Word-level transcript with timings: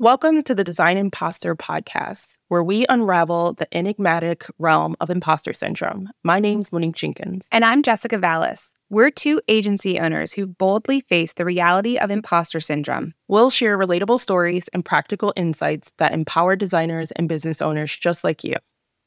Welcome 0.00 0.42
to 0.44 0.54
the 0.54 0.64
Design 0.64 0.96
Imposter 0.96 1.54
podcast, 1.54 2.38
where 2.48 2.62
we 2.62 2.86
unravel 2.88 3.52
the 3.52 3.68
enigmatic 3.76 4.46
realm 4.58 4.96
of 4.98 5.10
imposter 5.10 5.52
syndrome. 5.52 6.08
My 6.24 6.40
name's 6.40 6.72
Monique 6.72 6.96
Jenkins. 6.96 7.46
And 7.52 7.66
I'm 7.66 7.82
Jessica 7.82 8.16
Vallis. 8.16 8.72
We're 8.88 9.10
two 9.10 9.42
agency 9.46 10.00
owners 10.00 10.32
who've 10.32 10.56
boldly 10.56 11.00
faced 11.00 11.36
the 11.36 11.44
reality 11.44 11.98
of 11.98 12.10
imposter 12.10 12.60
syndrome. 12.60 13.12
We'll 13.28 13.50
share 13.50 13.76
relatable 13.76 14.20
stories 14.20 14.68
and 14.68 14.82
practical 14.82 15.34
insights 15.36 15.92
that 15.98 16.14
empower 16.14 16.56
designers 16.56 17.10
and 17.10 17.28
business 17.28 17.60
owners 17.60 17.94
just 17.94 18.24
like 18.24 18.42
you. 18.42 18.54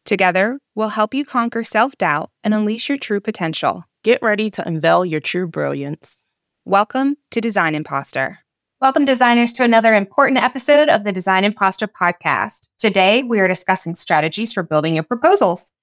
Together, 0.05 0.59
we'll 0.75 0.89
help 0.89 1.15
you 1.15 1.25
conquer 1.25 1.63
self 1.63 1.97
doubt 1.97 2.29
and 2.43 2.53
unleash 2.53 2.87
your 2.87 2.99
true 2.99 3.19
potential. 3.19 3.83
Get 4.03 4.21
ready 4.21 4.51
to 4.51 4.67
unveil 4.67 5.05
your 5.05 5.21
true 5.21 5.47
brilliance. 5.47 6.17
Welcome 6.65 7.15
to 7.31 7.41
Design 7.41 7.73
Imposter. 7.73 8.42
Welcome, 8.83 9.05
designers, 9.05 9.53
to 9.53 9.63
another 9.63 9.93
important 9.93 10.43
episode 10.43 10.89
of 10.89 11.05
the 11.05 11.13
Design 11.13 11.45
Imposter 11.45 11.87
podcast. 11.87 12.67
Today, 12.77 13.23
we 13.23 13.39
are 13.39 13.47
discussing 13.47 13.95
strategies 13.95 14.51
for 14.51 14.61
building 14.61 14.95
your 14.95 15.05
proposals. 15.05 15.73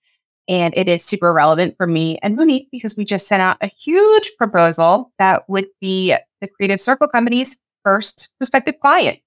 And 0.49 0.75
it 0.77 0.87
is 0.87 1.03
super 1.03 1.33
relevant 1.33 1.79
for 1.79 1.87
me 1.87 2.19
and 2.23 2.37
Monique 2.37 2.69
because 2.71 2.99
we 2.99 3.07
just 3.07 3.27
sent 3.27 3.41
out 3.41 3.57
a 3.63 3.69
huge 3.69 4.33
proposal 4.37 5.15
that 5.19 5.49
would 5.49 5.69
be 5.81 6.15
the 6.43 6.49
Creative 6.49 6.79
Circle 6.79 7.09
Company's 7.09 7.59
first 7.85 8.29
prospective 8.37 8.79
client. 8.81 9.19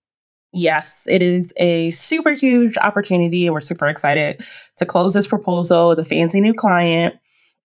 Yes, 0.52 1.08
it 1.10 1.24
is 1.24 1.52
a 1.58 1.90
super 1.90 2.34
huge 2.34 2.78
opportunity, 2.78 3.48
and 3.48 3.56
we're 3.56 3.62
super 3.62 3.88
excited 3.88 4.46
to 4.78 4.86
close 4.86 5.16
this 5.16 5.26
proposal 5.26 5.90
with 5.90 5.98
a 5.98 6.04
fancy 6.04 6.42
new 6.42 6.54
client. 6.54 7.16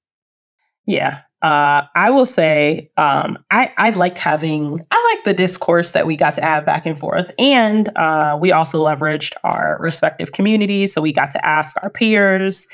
Yeah. 0.86 1.20
Uh, 1.42 1.82
I 1.94 2.10
will 2.10 2.26
say 2.26 2.90
um, 2.96 3.38
I, 3.52 3.74
I 3.78 3.90
like 3.90 4.18
having 4.18 4.80
I 4.90 5.14
like 5.16 5.26
the 5.26 5.34
discourse 5.34 5.92
that 5.92 6.08
we 6.08 6.16
got 6.16 6.36
to 6.36 6.42
have 6.42 6.66
back 6.66 6.86
and 6.86 6.98
forth, 6.98 7.34
and 7.38 7.90
uh, 7.98 8.38
we 8.40 8.54
also 8.54 8.86
leveraged 8.86 9.34
our 9.44 9.78
respective 9.82 10.32
communities. 10.32 10.94
So 10.94 11.02
we 11.02 11.12
got 11.12 11.32
to 11.32 11.46
ask 11.46 11.76
our 11.84 11.90
peers 11.90 12.66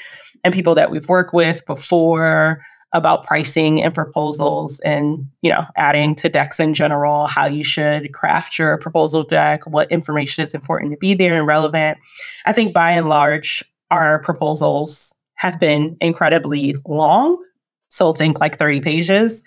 and 0.44 0.54
people 0.54 0.76
that 0.76 0.92
we've 0.92 1.10
worked 1.10 1.34
with 1.34 1.66
before 1.66 2.62
about 2.92 3.24
pricing 3.24 3.82
and 3.82 3.94
proposals 3.94 4.80
and 4.80 5.28
you 5.42 5.52
know 5.52 5.64
adding 5.78 6.16
to 6.16 6.28
decks 6.28 6.60
in 6.60 6.74
general 6.74 7.28
how 7.28 7.46
you 7.46 7.64
should 7.64 8.12
craft 8.14 8.58
your 8.58 8.78
proposal 8.80 9.24
deck 9.24 9.66
what 9.68 9.92
information 9.92 10.44
is 10.44 10.56
important 10.56 10.92
to 10.92 10.98
be 10.98 11.14
there 11.14 11.38
and 11.38 11.48
relevant. 11.48 11.98
I 12.46 12.54
think 12.54 12.74
by 12.74 12.92
and 12.92 13.08
large 13.08 13.64
our 13.92 14.20
proposals 14.20 15.16
have 15.36 15.60
been 15.60 15.98
incredibly 16.02 16.76
long 16.88 17.44
so 17.90 18.14
think 18.14 18.40
like 18.40 18.58
30 18.58 18.82
pages. 18.82 19.44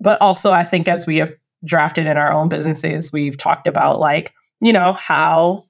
But 0.00 0.20
also 0.22 0.50
i 0.50 0.62
think 0.62 0.88
as 0.88 1.06
we 1.06 1.18
have 1.18 1.32
drafted 1.64 2.06
in 2.06 2.16
our 2.16 2.32
own 2.32 2.48
businesses 2.48 3.12
we've 3.12 3.36
talked 3.36 3.66
about 3.66 3.98
like 3.98 4.32
you 4.60 4.72
know 4.72 4.92
how 4.92 5.64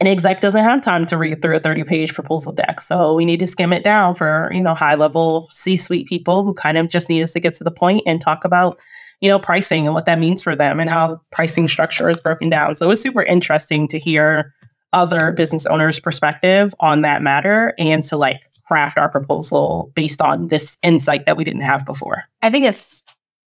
an 0.00 0.06
exec 0.06 0.40
doesn't 0.40 0.64
have 0.64 0.80
time 0.80 1.06
to 1.06 1.18
read 1.18 1.42
through 1.42 1.56
a 1.56 1.60
30 1.60 1.84
page 1.84 2.14
proposal 2.14 2.52
deck. 2.52 2.80
So 2.80 3.12
we 3.14 3.26
need 3.26 3.40
to 3.40 3.46
skim 3.46 3.72
it 3.72 3.84
down 3.84 4.14
for, 4.14 4.50
you 4.52 4.62
know, 4.62 4.74
high 4.74 4.94
level 4.94 5.48
C 5.50 5.76
suite 5.76 6.06
people 6.06 6.42
who 6.42 6.54
kind 6.54 6.78
of 6.78 6.88
just 6.88 7.10
need 7.10 7.22
us 7.22 7.34
to 7.34 7.40
get 7.40 7.54
to 7.54 7.64
the 7.64 7.70
point 7.70 8.02
and 8.06 8.20
talk 8.20 8.44
about, 8.44 8.80
you 9.20 9.28
know, 9.28 9.38
pricing 9.38 9.86
and 9.86 9.94
what 9.94 10.06
that 10.06 10.18
means 10.18 10.42
for 10.42 10.56
them 10.56 10.80
and 10.80 10.88
how 10.88 11.20
pricing 11.30 11.68
structure 11.68 12.08
is 12.08 12.20
broken 12.20 12.48
down. 12.48 12.74
So 12.74 12.86
it 12.86 12.88
was 12.88 13.02
super 13.02 13.22
interesting 13.22 13.88
to 13.88 13.98
hear 13.98 14.54
other 14.92 15.32
business 15.32 15.66
owners' 15.66 16.00
perspective 16.00 16.74
on 16.80 17.02
that 17.02 17.22
matter 17.22 17.74
and 17.78 18.02
to 18.04 18.16
like 18.16 18.40
craft 18.66 18.96
our 18.96 19.08
proposal 19.08 19.92
based 19.94 20.22
on 20.22 20.48
this 20.48 20.78
insight 20.82 21.26
that 21.26 21.36
we 21.36 21.44
didn't 21.44 21.62
have 21.62 21.84
before. 21.84 22.24
I 22.40 22.50
think 22.50 22.64
it's 22.64 23.04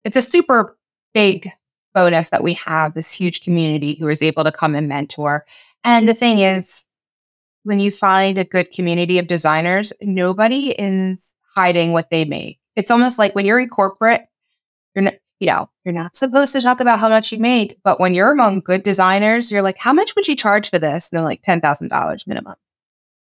it's 0.05 0.17
a 0.17 0.23
super 0.23 0.77
big 1.15 1.51
bonus 1.95 2.31
that 2.31 2.43
we 2.43 2.55
have 2.55 2.95
this 2.95 3.11
huge 3.11 3.43
community 3.43 3.95
who 3.95 4.09
is 4.09 4.23
able 4.23 4.45
to 4.45 4.53
come 4.53 4.75
and 4.75 4.89
mentor. 4.89 5.45
And 5.85 6.09
the 6.09 6.15
thing 6.15 6.41
is, 6.41 6.87
when 7.63 7.81
you 7.81 7.91
find 7.91 8.39
a 8.39 8.45
good 8.45 8.73
community 8.73 9.19
of 9.19 9.27
designers, 9.27 9.93
nobody 10.01 10.71
is 10.71 11.37
hiding 11.55 11.93
what 11.93 12.11
they 12.11 12.25
make. 12.25 12.59
It's 12.77 12.91
almost 12.91 13.19
like 13.19 13.35
when 13.35 13.45
you're 13.45 13.61
in 13.61 13.69
corporate, 13.69 14.23
you're 14.95 15.05
not, 15.05 15.15
you 15.41 15.47
know, 15.47 15.69
you're 15.85 15.95
not 15.95 16.17
supposed 16.17 16.53
to 16.53 16.61
talk 16.61 16.81
about 16.81 16.99
how 16.99 17.09
much 17.09 17.33
you 17.33 17.39
make, 17.39 17.79
but 17.83 18.01
when 18.01 18.15
you're 18.15 18.33
among 18.33 18.61
good 18.61 18.83
designers, 18.83 19.51
you're 19.51 19.63
like, 19.63 19.79
how 19.79 19.93
much 19.93 20.15
would 20.17 20.29
you 20.29 20.37
charge 20.37 20.71
for 20.71 20.79
this? 20.79 21.11
And 21.11 21.19
they're 21.19 21.25
like 21.25 21.43
ten 21.43 21.61
thousand 21.61 21.89
dollars 21.89 22.27
minimum. 22.27 22.55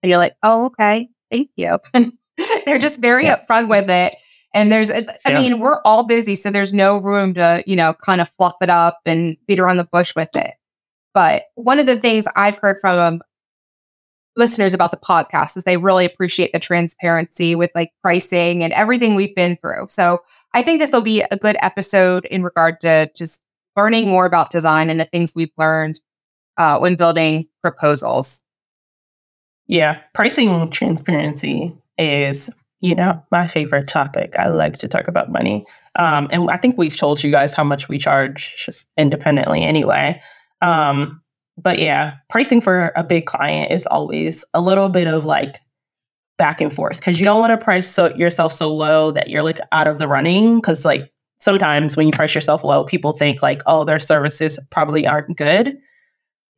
And 0.03 0.11
you're 0.11 0.19
like, 0.19 0.37
oh, 0.43 0.67
okay, 0.67 1.09
thank 1.31 1.51
you. 1.57 1.79
they're 2.67 2.79
just 2.79 3.01
very 3.01 3.25
yeah. 3.25 3.39
upfront 3.39 3.69
with 3.69 3.89
it. 3.91 4.17
And 4.55 4.71
there's, 4.71 4.91
I 4.91 5.03
yeah. 5.29 5.41
mean, 5.41 5.61
we're 5.61 5.81
all 5.85 6.05
busy, 6.05 6.35
so 6.35 6.51
there's 6.51 6.73
no 6.73 6.99
room 6.99 7.35
to, 7.35 7.63
you 7.67 7.75
know, 7.75 7.95
kind 7.95 8.21
of 8.21 8.29
fluff 8.31 8.55
it 8.61 8.69
up 8.69 9.01
and 9.07 9.37
beat 9.47 9.59
around 9.59 9.79
the 9.79 9.89
bush 9.91 10.15
with 10.15 10.29
it. 10.37 10.55
But 11.15 11.45
one 11.55 11.79
of 11.79 11.87
the 11.87 11.99
things 11.99 12.29
I've 12.37 12.59
heard 12.59 12.79
from 12.81 12.99
um, 12.99 13.23
listeners 14.37 14.75
about 14.75 14.91
the 14.91 14.97
podcast 14.97 15.57
is 15.57 15.65
they 15.65 15.77
really 15.77 16.05
appreciate 16.05 16.53
the 16.53 16.59
transparency 16.59 17.55
with 17.55 17.71
like 17.75 17.93
pricing 18.03 18.63
and 18.63 18.73
everything 18.73 19.15
we've 19.15 19.35
been 19.35 19.57
through. 19.57 19.87
So 19.89 20.19
I 20.55 20.63
think 20.63 20.81
this 20.81 20.93
will 20.93 21.03
be 21.03 21.23
a 21.31 21.37
good 21.37 21.57
episode 21.61 22.25
in 22.27 22.43
regard 22.43 22.81
to 22.83 23.11
just 23.15 23.45
learning 23.77 24.09
more 24.09 24.27
about 24.27 24.51
design 24.51 24.91
and 24.91 25.01
the 25.01 25.05
things 25.07 25.35
we've 25.35 25.53
learned 25.57 26.01
uh, 26.57 26.79
when 26.79 26.97
building 26.97 27.49
proposals. 27.63 28.45
Yeah, 29.67 30.01
pricing 30.13 30.69
transparency 30.71 31.77
is 31.99 32.51
you 32.83 32.97
know, 32.97 33.25
my 33.31 33.47
favorite 33.47 33.89
topic. 33.89 34.35
I 34.37 34.49
like 34.49 34.77
to 34.79 34.89
talk 34.89 35.07
about 35.07 35.31
money. 35.31 35.65
Um, 35.97 36.29
and 36.33 36.51
I 36.51 36.57
think 36.57 36.77
we've 36.77 36.97
told 36.97 37.23
you 37.23 37.31
guys 37.31 37.55
how 37.55 37.63
much 37.63 37.89
we 37.89 37.97
charge 37.97 38.67
just 38.67 38.87
independently 38.99 39.63
anyway. 39.63 40.21
Um, 40.61 41.23
but 41.57 41.79
yeah, 41.79 42.17
pricing 42.29 42.61
for 42.61 42.93
a 42.97 43.05
big 43.05 43.27
client 43.27 43.71
is 43.71 43.87
always 43.87 44.45
a 44.53 44.61
little 44.61 44.89
bit 44.89 45.07
of 45.07 45.25
like 45.25 45.57
back 46.39 46.61
and 46.61 46.73
forth 46.73 46.99
because 46.99 47.21
you 47.21 47.25
don't 47.25 47.39
want 47.39 47.59
to 47.59 47.65
price 47.65 47.89
so 47.89 48.13
yourself 48.17 48.53
so 48.53 48.75
low 48.75 49.13
that 49.13 49.29
you're 49.29 49.45
like 49.45 49.61
out 49.71 49.87
of 49.87 49.99
the 49.99 50.09
running. 50.09 50.57
Because 50.57 50.85
like 50.85 51.13
sometimes 51.39 51.97
when 51.97 52.07
you 52.07 52.13
price 52.13 52.35
yourself 52.35 52.65
low, 52.65 52.83
people 52.85 53.13
think 53.13 53.43
like, 53.43 53.63
oh, 53.67 53.85
their 53.85 54.01
services 54.01 54.59
probably 54.71 55.07
aren't 55.07 55.37
good. 55.37 55.79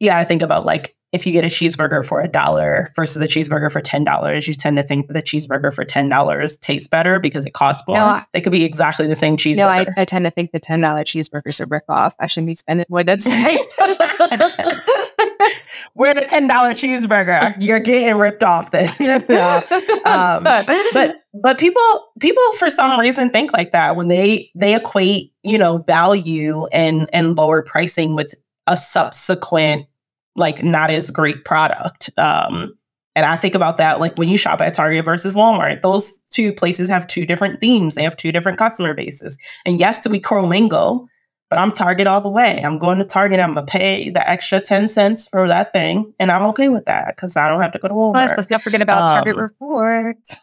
Got 0.03 0.21
to 0.21 0.25
think 0.25 0.43
about 0.43 0.65
like 0.65 0.97
if 1.15 1.25
you 1.25 1.33
get 1.33 1.45
a 1.45 1.49
cheeseburger 1.49 2.05
for 2.05 2.21
a 2.21 2.27
dollar 2.27 2.91
versus 2.97 3.23
a 3.23 3.29
cheeseburger 3.29 3.71
for 3.71 3.81
ten 3.81 4.03
dollars, 4.03 4.49
you 4.49 4.55
tend 4.55 4.77
to 4.77 4.83
think 4.83 5.07
that 5.07 5.13
the 5.13 5.23
cheeseburger 5.23 5.73
for 5.73 5.85
ten 5.85 6.09
dollars 6.09 6.57
tastes 6.57 6.89
better 6.89 7.21
because 7.21 7.47
it 7.47 7.53
costs 7.53 7.87
more. 7.87 7.97
No, 7.97 8.21
they 8.33 8.41
could 8.41 8.51
be 8.51 8.65
exactly 8.65 9.07
the 9.07 9.15
same 9.15 9.37
cheeseburger. 9.37 9.59
No, 9.59 9.69
I, 9.69 9.87
I 9.97 10.05
tend 10.05 10.25
to 10.25 10.33
think 10.33 10.51
the 10.51 10.59
ten 10.59 10.81
dollar 10.81 11.05
cheeseburgers 11.05 11.61
are 11.61 11.67
rip 11.67 11.85
off. 11.89 12.17
I 12.19 12.27
shouldn't 12.27 12.49
be 12.49 12.57
spending 12.57 12.85
what 12.89 13.07
that's 13.07 13.27
We're 15.95 16.15
the 16.15 16.27
ten 16.29 16.49
dollar 16.49 16.71
cheeseburger. 16.71 17.55
You're 17.61 17.79
getting 17.79 18.19
ripped 18.19 18.43
off 18.43 18.73
then. 18.73 18.89
um, 20.05 20.43
but 20.43 21.17
but 21.33 21.59
people 21.59 22.11
people 22.19 22.43
for 22.59 22.71
some 22.71 22.99
reason 22.99 23.31
think 23.31 23.53
like 23.53 23.71
that 23.71 23.95
when 23.95 24.09
they 24.09 24.51
they 24.57 24.75
equate 24.75 25.33
you 25.45 25.59
know 25.59 25.79
value 25.79 26.67
and 26.73 27.09
and 27.13 27.37
lower 27.37 27.63
pricing 27.63 28.17
with 28.17 28.35
a 28.67 28.77
subsequent 28.77 29.87
like 30.37 30.63
not 30.63 30.91
as 30.91 31.11
great 31.11 31.45
product. 31.45 32.11
Um, 32.19 32.77
and 33.17 33.25
I 33.25 33.37
think 33.37 33.55
about 33.55 33.77
that 33.77 34.01
like 34.01 34.17
when 34.19 34.29
you 34.29 34.37
shop 34.37 34.61
at 34.61 34.75
Target 34.75 35.05
versus 35.05 35.35
Walmart, 35.35 35.83
those 35.83 36.19
two 36.31 36.53
places 36.53 36.89
have 36.89 37.07
two 37.07 37.25
different 37.25 37.61
themes. 37.61 37.95
They 37.95 38.03
have 38.03 38.17
two 38.17 38.33
different 38.33 38.59
customer 38.59 38.95
bases. 38.95 39.39
And 39.65 39.79
yes, 39.79 40.07
we 40.09 40.19
co-mingle, 40.19 41.09
but 41.49 41.59
I'm 41.59 41.71
Target 41.71 42.09
all 42.09 42.21
the 42.21 42.29
way. 42.29 42.61
I'm 42.65 42.79
going 42.79 42.99
to 42.99 43.05
Target. 43.05 43.39
I'm 43.39 43.55
gonna 43.55 43.67
pay 43.67 44.11
the 44.11 44.29
extra 44.29 44.61
10 44.61 44.89
cents 44.89 45.29
for 45.29 45.47
that 45.47 45.73
thing. 45.73 46.13
And 46.19 46.33
I'm 46.33 46.43
okay 46.47 46.69
with 46.69 46.87
that 46.87 47.15
because 47.15 47.37
I 47.37 47.49
don't 47.49 47.61
have 47.61 47.73
to 47.73 47.79
go 47.79 47.89
to 47.89 47.95
Walmart. 47.95 48.15
Plus, 48.15 48.37
let's 48.37 48.51
not 48.51 48.63
forget 48.63 48.81
about 48.81 49.03
um, 49.03 49.09
Target 49.11 49.37
rewards. 49.37 50.37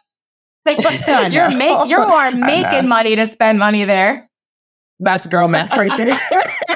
you're 0.66 1.50
make, 1.50 1.88
you 1.88 1.98
are 1.98 2.30
making 2.36 2.88
money 2.88 3.16
to 3.16 3.26
spend 3.26 3.58
money 3.58 3.84
there. 3.84 4.30
That's 5.00 5.26
girl 5.26 5.48
math 5.48 5.76
right 5.76 5.94
there. 5.96 6.16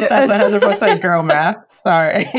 That's 0.00 0.30
100% 0.30 1.00
girl 1.02 1.22
math. 1.22 1.64
Sorry. 1.72 2.24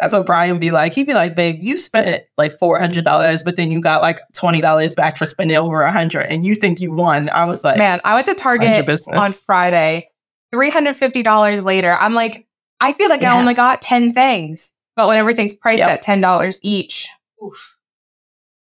That's 0.00 0.12
what 0.12 0.26
Brian 0.26 0.58
be 0.58 0.70
like. 0.70 0.92
He'd 0.92 1.06
be 1.06 1.14
like, 1.14 1.34
babe, 1.34 1.58
you 1.60 1.76
spent 1.76 2.24
like 2.36 2.52
$400, 2.52 3.44
but 3.44 3.56
then 3.56 3.70
you 3.70 3.80
got 3.80 4.02
like 4.02 4.20
$20 4.34 4.96
back 4.96 5.16
for 5.16 5.26
spending 5.26 5.56
over 5.56 5.78
100 5.78 6.22
and 6.22 6.44
you 6.44 6.54
think 6.54 6.80
you 6.80 6.92
won. 6.92 7.28
I 7.30 7.44
was 7.44 7.64
like, 7.64 7.78
man, 7.78 8.00
I 8.04 8.14
went 8.14 8.26
to 8.26 8.34
Target 8.34 8.88
on 9.12 9.32
Friday, 9.32 10.10
$350 10.54 11.64
later. 11.64 11.92
I'm 11.92 12.14
like, 12.14 12.46
I 12.80 12.92
feel 12.92 13.08
like 13.08 13.22
yeah. 13.22 13.34
I 13.34 13.38
only 13.38 13.54
got 13.54 13.82
10 13.82 14.12
things. 14.12 14.72
But 14.96 15.08
when 15.08 15.18
everything's 15.18 15.54
priced 15.54 15.80
yep. 15.80 15.90
at 15.90 16.02
$10 16.02 16.58
each, 16.62 17.08
oof. 17.44 17.78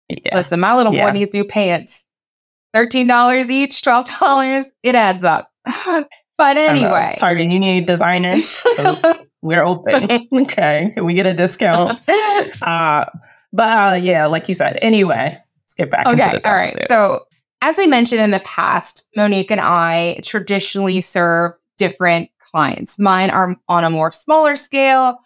Yeah. 0.09 0.35
Listen, 0.35 0.59
my 0.59 0.75
little 0.75 0.93
yeah. 0.93 1.05
boy 1.05 1.17
needs 1.17 1.33
new 1.33 1.45
pants. 1.45 2.05
$13 2.75 3.49
each, 3.49 3.81
$12, 3.81 4.65
it 4.83 4.95
adds 4.95 5.23
up. 5.23 5.51
but 6.37 6.57
anyway. 6.57 7.15
Target, 7.17 7.49
you 7.49 7.59
need 7.59 7.85
designers. 7.85 8.65
we're 9.41 9.63
open. 9.63 10.27
okay. 10.33 10.91
Can 10.93 11.05
we 11.05 11.13
get 11.13 11.25
a 11.25 11.33
discount? 11.33 11.99
Uh, 12.61 13.05
but 13.53 13.93
uh, 13.93 13.95
yeah, 13.95 14.25
like 14.25 14.47
you 14.49 14.53
said, 14.53 14.77
anyway, 14.81 15.37
let's 15.61 15.73
get 15.73 15.89
back 15.89 16.05
okay. 16.07 16.39
All 16.43 16.53
right. 16.53 16.87
So, 16.87 17.21
as 17.61 17.77
we 17.77 17.87
mentioned 17.87 18.21
in 18.21 18.31
the 18.31 18.41
past, 18.41 19.07
Monique 19.15 19.51
and 19.51 19.61
I 19.61 20.19
traditionally 20.23 20.99
serve 21.01 21.53
different 21.77 22.29
clients. 22.39 22.99
Mine 22.99 23.29
are 23.29 23.55
on 23.67 23.83
a 23.83 23.89
more 23.89 24.11
smaller 24.11 24.55
scale. 24.55 25.19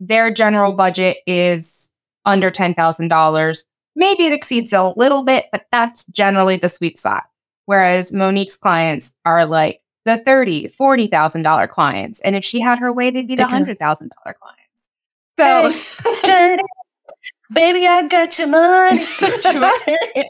Their 0.00 0.32
general 0.32 0.72
budget 0.72 1.18
is 1.26 1.94
under 2.24 2.50
$10,000. 2.50 3.64
Maybe 3.94 4.26
it 4.26 4.32
exceeds 4.32 4.72
a 4.72 4.92
little 4.96 5.22
bit, 5.22 5.46
but 5.52 5.66
that's 5.70 6.04
generally 6.06 6.56
the 6.56 6.68
sweet 6.68 6.98
spot. 6.98 7.24
Whereas 7.66 8.12
Monique's 8.12 8.56
clients 8.56 9.14
are 9.24 9.46
like 9.46 9.80
the 10.06 10.16
thirty, 10.18 10.68
forty 10.68 11.06
thousand 11.08 11.42
dollar 11.42 11.66
clients, 11.66 12.20
and 12.20 12.34
if 12.34 12.44
she 12.44 12.60
had 12.60 12.78
her 12.78 12.90
way, 12.90 13.10
they'd 13.10 13.28
be 13.28 13.36
the 13.36 13.46
hundred 13.46 13.78
thousand 13.78 14.12
dollar 14.24 14.34
clients. 14.40 14.90
So, 15.38 16.24
hey, 16.24 16.56
baby, 17.52 17.86
I 17.86 18.08
got 18.08 18.38
your 18.38 18.48
money. 18.48 19.02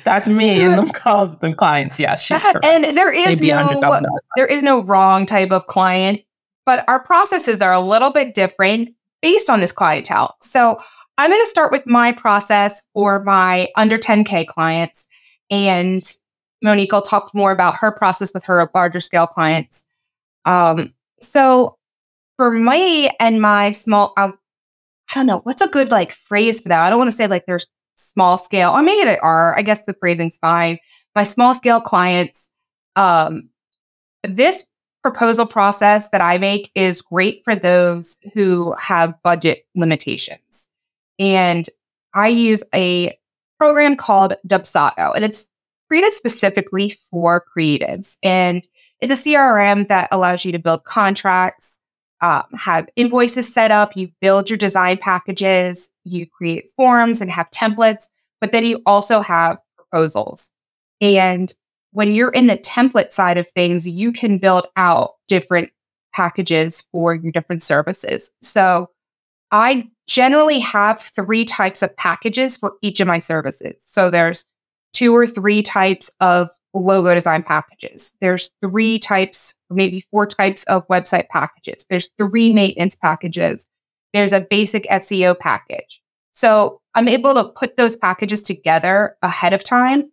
That's 0.04 0.28
me 0.30 0.62
and 0.62 0.78
them 0.78 0.88
calls 0.88 1.36
them 1.36 1.52
clients. 1.52 1.98
Yeah, 1.98 2.14
she's 2.14 2.42
that, 2.44 2.64
and 2.64 2.84
there 2.96 3.12
is 3.12 3.42
no 3.42 3.80
there 4.36 4.46
is 4.46 4.62
no 4.62 4.82
wrong 4.82 5.26
type 5.26 5.50
of 5.50 5.66
client, 5.66 6.22
but 6.64 6.84
our 6.88 7.04
processes 7.04 7.60
are 7.60 7.72
a 7.72 7.80
little 7.80 8.12
bit 8.12 8.34
different 8.34 8.94
based 9.20 9.50
on 9.50 9.60
this 9.60 9.72
clientele. 9.72 10.36
So 10.40 10.78
I'm 11.18 11.30
going 11.30 11.42
to 11.42 11.46
start 11.46 11.72
with 11.72 11.84
my 11.84 12.12
process 12.12 12.84
for 12.94 13.22
my 13.24 13.68
under 13.76 13.98
10K 13.98 14.46
clients. 14.46 15.08
And 15.50 16.08
Monique 16.62 16.92
will 16.92 17.02
talk 17.02 17.34
more 17.34 17.52
about 17.52 17.76
her 17.76 17.92
process 17.92 18.32
with 18.34 18.44
her 18.46 18.70
larger 18.74 19.00
scale 19.00 19.26
clients. 19.26 19.84
Um, 20.44 20.94
so 21.20 21.76
for 22.36 22.50
me 22.50 23.10
and 23.20 23.40
my 23.40 23.70
small, 23.70 24.12
uh, 24.16 24.32
I 25.10 25.14
don't 25.14 25.26
know, 25.26 25.40
what's 25.40 25.62
a 25.62 25.68
good 25.68 25.90
like 25.90 26.12
phrase 26.12 26.60
for 26.60 26.68
that? 26.68 26.82
I 26.82 26.90
don't 26.90 26.98
want 26.98 27.08
to 27.08 27.16
say 27.16 27.26
like 27.26 27.46
there's 27.46 27.66
small 27.94 28.38
scale, 28.38 28.70
or 28.70 28.82
maybe 28.82 29.04
they 29.04 29.18
are. 29.18 29.56
I 29.56 29.62
guess 29.62 29.84
the 29.84 29.94
phrasing's 29.94 30.38
fine. 30.38 30.78
My 31.14 31.24
small 31.24 31.54
scale 31.54 31.80
clients, 31.80 32.50
um, 32.96 33.48
this 34.22 34.66
proposal 35.02 35.46
process 35.46 36.10
that 36.10 36.20
I 36.20 36.38
make 36.38 36.70
is 36.74 37.00
great 37.00 37.42
for 37.44 37.54
those 37.54 38.18
who 38.34 38.74
have 38.78 39.14
budget 39.22 39.64
limitations. 39.74 40.68
And 41.18 41.68
I 42.14 42.28
use 42.28 42.62
a 42.74 43.16
program 43.58 43.96
called 43.96 44.34
Dubsado, 44.46 45.14
and 45.14 45.24
it's 45.24 45.50
created 45.88 46.12
specifically 46.12 46.90
for 46.90 47.44
creatives. 47.56 48.18
And 48.22 48.62
it's 49.00 49.12
a 49.12 49.30
CRM 49.30 49.88
that 49.88 50.08
allows 50.12 50.44
you 50.44 50.52
to 50.52 50.58
build 50.58 50.84
contracts, 50.84 51.80
um, 52.20 52.44
have 52.56 52.88
invoices 52.94 53.52
set 53.52 53.70
up, 53.70 53.96
you 53.96 54.10
build 54.20 54.50
your 54.50 54.56
design 54.56 54.98
packages, 54.98 55.90
you 56.04 56.26
create 56.26 56.68
forms 56.76 57.20
and 57.20 57.30
have 57.30 57.50
templates, 57.50 58.08
but 58.40 58.52
then 58.52 58.64
you 58.64 58.82
also 58.86 59.20
have 59.20 59.58
proposals. 59.76 60.52
And 61.00 61.52
when 61.92 62.12
you're 62.12 62.30
in 62.30 62.48
the 62.48 62.58
template 62.58 63.12
side 63.12 63.38
of 63.38 63.48
things, 63.48 63.88
you 63.88 64.12
can 64.12 64.38
build 64.38 64.66
out 64.76 65.14
different 65.26 65.70
packages 66.12 66.82
for 66.92 67.14
your 67.14 67.32
different 67.32 67.62
services. 67.62 68.30
So 68.42 68.90
I 69.50 69.88
generally 70.06 70.58
have 70.58 71.00
three 71.00 71.44
types 71.44 71.82
of 71.82 71.96
packages 71.96 72.56
for 72.56 72.74
each 72.82 73.00
of 73.00 73.06
my 73.06 73.18
services. 73.18 73.76
So 73.78 74.10
there's 74.10 74.44
two 74.92 75.14
or 75.14 75.26
three 75.26 75.62
types 75.62 76.10
of 76.20 76.48
logo 76.74 77.14
design 77.14 77.42
packages. 77.42 78.16
There's 78.20 78.52
three 78.60 78.98
types, 78.98 79.54
maybe 79.70 80.04
four 80.10 80.26
types 80.26 80.64
of 80.64 80.86
website 80.88 81.28
packages. 81.28 81.86
There's 81.88 82.10
three 82.18 82.52
maintenance 82.52 82.94
packages. 82.94 83.68
There's 84.12 84.32
a 84.32 84.40
basic 84.40 84.84
SEO 84.84 85.38
package. 85.38 86.00
So 86.32 86.80
I'm 86.94 87.08
able 87.08 87.34
to 87.34 87.44
put 87.44 87.76
those 87.76 87.96
packages 87.96 88.42
together 88.42 89.16
ahead 89.22 89.52
of 89.52 89.64
time. 89.64 90.10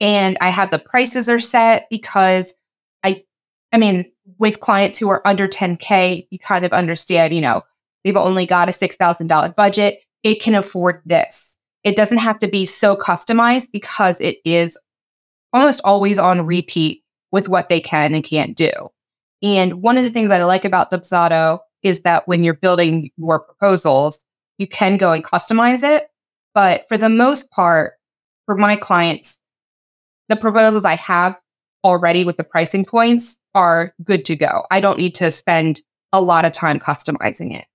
And 0.00 0.36
I 0.40 0.50
have 0.50 0.70
the 0.70 0.78
prices 0.78 1.28
are 1.28 1.38
set 1.38 1.86
because 1.90 2.54
I, 3.02 3.24
I 3.72 3.78
mean, 3.78 4.10
with 4.38 4.60
clients 4.60 4.98
who 4.98 5.08
are 5.08 5.26
under 5.26 5.48
10K, 5.48 6.26
you 6.30 6.38
kind 6.38 6.64
of 6.64 6.72
understand, 6.72 7.34
you 7.34 7.40
know, 7.40 7.62
they've 8.04 8.16
only 8.16 8.46
got 8.46 8.68
a 8.68 8.72
$6,000 8.72 9.56
budget. 9.56 10.02
It 10.22 10.42
can 10.42 10.54
afford 10.54 11.00
this. 11.06 11.55
It 11.86 11.94
doesn't 11.94 12.18
have 12.18 12.40
to 12.40 12.48
be 12.48 12.66
so 12.66 12.96
customized 12.96 13.68
because 13.72 14.20
it 14.20 14.38
is 14.44 14.76
almost 15.52 15.80
always 15.84 16.18
on 16.18 16.44
repeat 16.44 17.04
with 17.30 17.48
what 17.48 17.68
they 17.68 17.80
can 17.80 18.12
and 18.12 18.24
can't 18.24 18.56
do. 18.56 18.72
And 19.40 19.82
one 19.82 19.96
of 19.96 20.02
the 20.02 20.10
things 20.10 20.30
that 20.30 20.40
I 20.40 20.44
like 20.46 20.64
about 20.64 20.90
Dubsado 20.90 21.60
is 21.84 22.00
that 22.00 22.26
when 22.26 22.42
you're 22.42 22.54
building 22.54 23.12
your 23.16 23.38
proposals, 23.38 24.26
you 24.58 24.66
can 24.66 24.96
go 24.96 25.12
and 25.12 25.22
customize 25.22 25.84
it. 25.84 26.08
But 26.54 26.88
for 26.88 26.98
the 26.98 27.08
most 27.08 27.52
part, 27.52 27.92
for 28.46 28.56
my 28.56 28.74
clients, 28.74 29.40
the 30.28 30.34
proposals 30.34 30.84
I 30.84 30.96
have 30.96 31.40
already 31.84 32.24
with 32.24 32.36
the 32.36 32.42
pricing 32.42 32.84
points 32.84 33.40
are 33.54 33.94
good 34.02 34.24
to 34.24 34.34
go. 34.34 34.64
I 34.72 34.80
don't 34.80 34.98
need 34.98 35.14
to 35.16 35.30
spend 35.30 35.82
a 36.12 36.20
lot 36.20 36.44
of 36.44 36.52
time 36.52 36.80
customizing 36.80 37.56
it. 37.56 37.66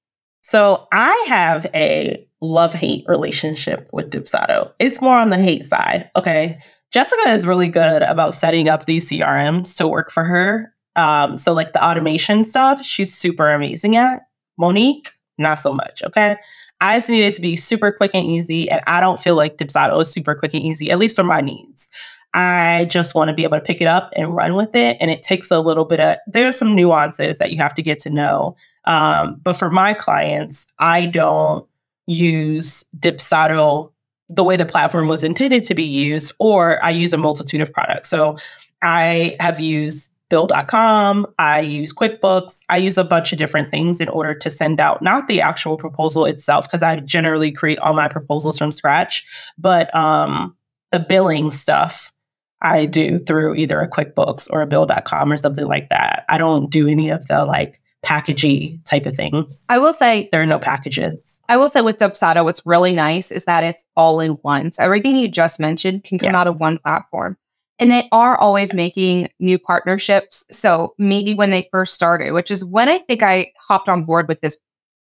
So 0.43 0.85
I 0.91 1.25
have 1.29 1.65
a 1.73 2.27
love 2.41 2.73
hate 2.73 3.05
relationship 3.07 3.89
with 3.93 4.11
Dubsado. 4.11 4.73
It's 4.79 5.01
more 5.01 5.17
on 5.17 5.29
the 5.29 5.39
hate 5.39 5.63
side. 5.63 6.09
Okay. 6.15 6.57
Jessica 6.91 7.29
is 7.29 7.47
really 7.47 7.69
good 7.69 8.01
about 8.01 8.33
setting 8.33 8.67
up 8.67 8.85
these 8.85 9.09
CRMs 9.09 9.77
to 9.77 9.87
work 9.87 10.11
for 10.11 10.23
her. 10.23 10.73
Um, 10.97 11.37
so, 11.37 11.53
like 11.53 11.71
the 11.71 11.83
automation 11.83 12.43
stuff, 12.43 12.83
she's 12.83 13.13
super 13.13 13.49
amazing 13.49 13.95
at. 13.95 14.23
Monique, 14.57 15.11
not 15.37 15.55
so 15.55 15.71
much. 15.71 16.03
Okay. 16.03 16.35
I 16.81 16.97
just 16.97 17.09
need 17.09 17.23
it 17.23 17.35
to 17.35 17.41
be 17.41 17.55
super 17.55 17.91
quick 17.91 18.11
and 18.13 18.25
easy. 18.25 18.69
And 18.69 18.81
I 18.87 18.99
don't 18.99 19.19
feel 19.19 19.35
like 19.35 19.57
Dubsado 19.57 20.01
is 20.01 20.11
super 20.11 20.35
quick 20.35 20.53
and 20.53 20.63
easy, 20.63 20.89
at 20.89 20.99
least 20.99 21.15
for 21.15 21.23
my 21.23 21.39
needs. 21.39 21.87
I 22.33 22.85
just 22.89 23.13
want 23.13 23.27
to 23.27 23.33
be 23.33 23.43
able 23.43 23.57
to 23.57 23.63
pick 23.63 23.81
it 23.81 23.87
up 23.87 24.11
and 24.15 24.35
run 24.35 24.55
with 24.55 24.73
it. 24.75 24.97
And 24.99 25.11
it 25.11 25.21
takes 25.21 25.51
a 25.51 25.59
little 25.59 25.85
bit 25.85 25.99
of, 25.99 26.17
there 26.27 26.47
are 26.47 26.53
some 26.53 26.75
nuances 26.75 27.37
that 27.37 27.51
you 27.51 27.57
have 27.57 27.75
to 27.75 27.83
get 27.83 27.99
to 27.99 28.09
know. 28.09 28.55
Um, 28.85 29.35
but 29.43 29.53
for 29.53 29.69
my 29.69 29.93
clients, 29.93 30.71
I 30.79 31.05
don't 31.05 31.67
use 32.11 32.85
Dubsado 32.97 33.91
the 34.33 34.43
way 34.43 34.55
the 34.55 34.65
platform 34.65 35.07
was 35.07 35.23
intended 35.23 35.63
to 35.65 35.75
be 35.75 35.83
used, 35.83 36.33
or 36.39 36.83
I 36.83 36.91
use 36.91 37.11
a 37.11 37.17
multitude 37.17 37.61
of 37.61 37.71
products. 37.73 38.09
So 38.09 38.37
I 38.81 39.35
have 39.39 39.59
used 39.59 40.13
Bill.com, 40.29 41.25
I 41.37 41.59
use 41.59 41.93
QuickBooks, 41.93 42.63
I 42.69 42.77
use 42.77 42.97
a 42.97 43.03
bunch 43.03 43.33
of 43.33 43.37
different 43.37 43.69
things 43.69 43.99
in 43.99 44.07
order 44.07 44.33
to 44.33 44.49
send 44.49 44.79
out 44.79 45.01
not 45.01 45.27
the 45.27 45.41
actual 45.41 45.75
proposal 45.75 46.25
itself, 46.25 46.65
because 46.65 46.81
I 46.81 47.01
generally 47.01 47.51
create 47.51 47.79
all 47.79 47.93
my 47.93 48.07
proposals 48.07 48.57
from 48.57 48.71
scratch, 48.71 49.27
but 49.57 49.93
um, 49.93 50.55
the 50.91 51.01
billing 51.01 51.51
stuff 51.51 52.13
I 52.61 52.85
do 52.85 53.19
through 53.19 53.55
either 53.55 53.81
a 53.81 53.89
QuickBooks 53.89 54.47
or 54.51 54.61
a 54.61 54.67
Bill.com 54.67 55.31
or 55.31 55.35
something 55.35 55.65
like 55.65 55.89
that. 55.89 56.23
I 56.29 56.37
don't 56.37 56.69
do 56.69 56.87
any 56.87 57.09
of 57.09 57.27
the 57.27 57.43
like 57.43 57.81
packagey 58.03 58.83
type 58.85 59.05
of 59.05 59.15
things. 59.15 59.65
I 59.69 59.77
will 59.77 59.93
say 59.93 60.27
there 60.31 60.41
are 60.41 60.47
no 60.47 60.59
packages. 60.59 61.41
I 61.47 61.57
will 61.57 61.69
say 61.69 61.81
with 61.81 61.99
Dubsado, 61.99 62.43
what's 62.43 62.65
really 62.65 62.93
nice 62.93 63.31
is 63.31 63.45
that 63.45 63.63
it's 63.63 63.85
all 63.95 64.19
in 64.19 64.31
one. 64.41 64.71
So 64.71 64.83
everything 64.83 65.15
you 65.15 65.27
just 65.27 65.59
mentioned 65.59 66.03
can 66.03 66.17
come 66.17 66.31
yeah. 66.31 66.39
out 66.39 66.47
of 66.47 66.59
one 66.59 66.77
platform. 66.79 67.37
And 67.79 67.91
they 67.91 68.07
are 68.11 68.37
always 68.37 68.73
making 68.73 69.29
new 69.39 69.57
partnerships. 69.57 70.45
So 70.51 70.93
maybe 70.97 71.33
when 71.33 71.49
they 71.49 71.67
first 71.71 71.93
started, 71.93 72.31
which 72.31 72.51
is 72.51 72.63
when 72.63 72.89
I 72.89 72.99
think 72.99 73.23
I 73.23 73.51
hopped 73.59 73.89
on 73.89 74.03
board 74.03 74.27
with 74.27 74.41
this 74.41 74.57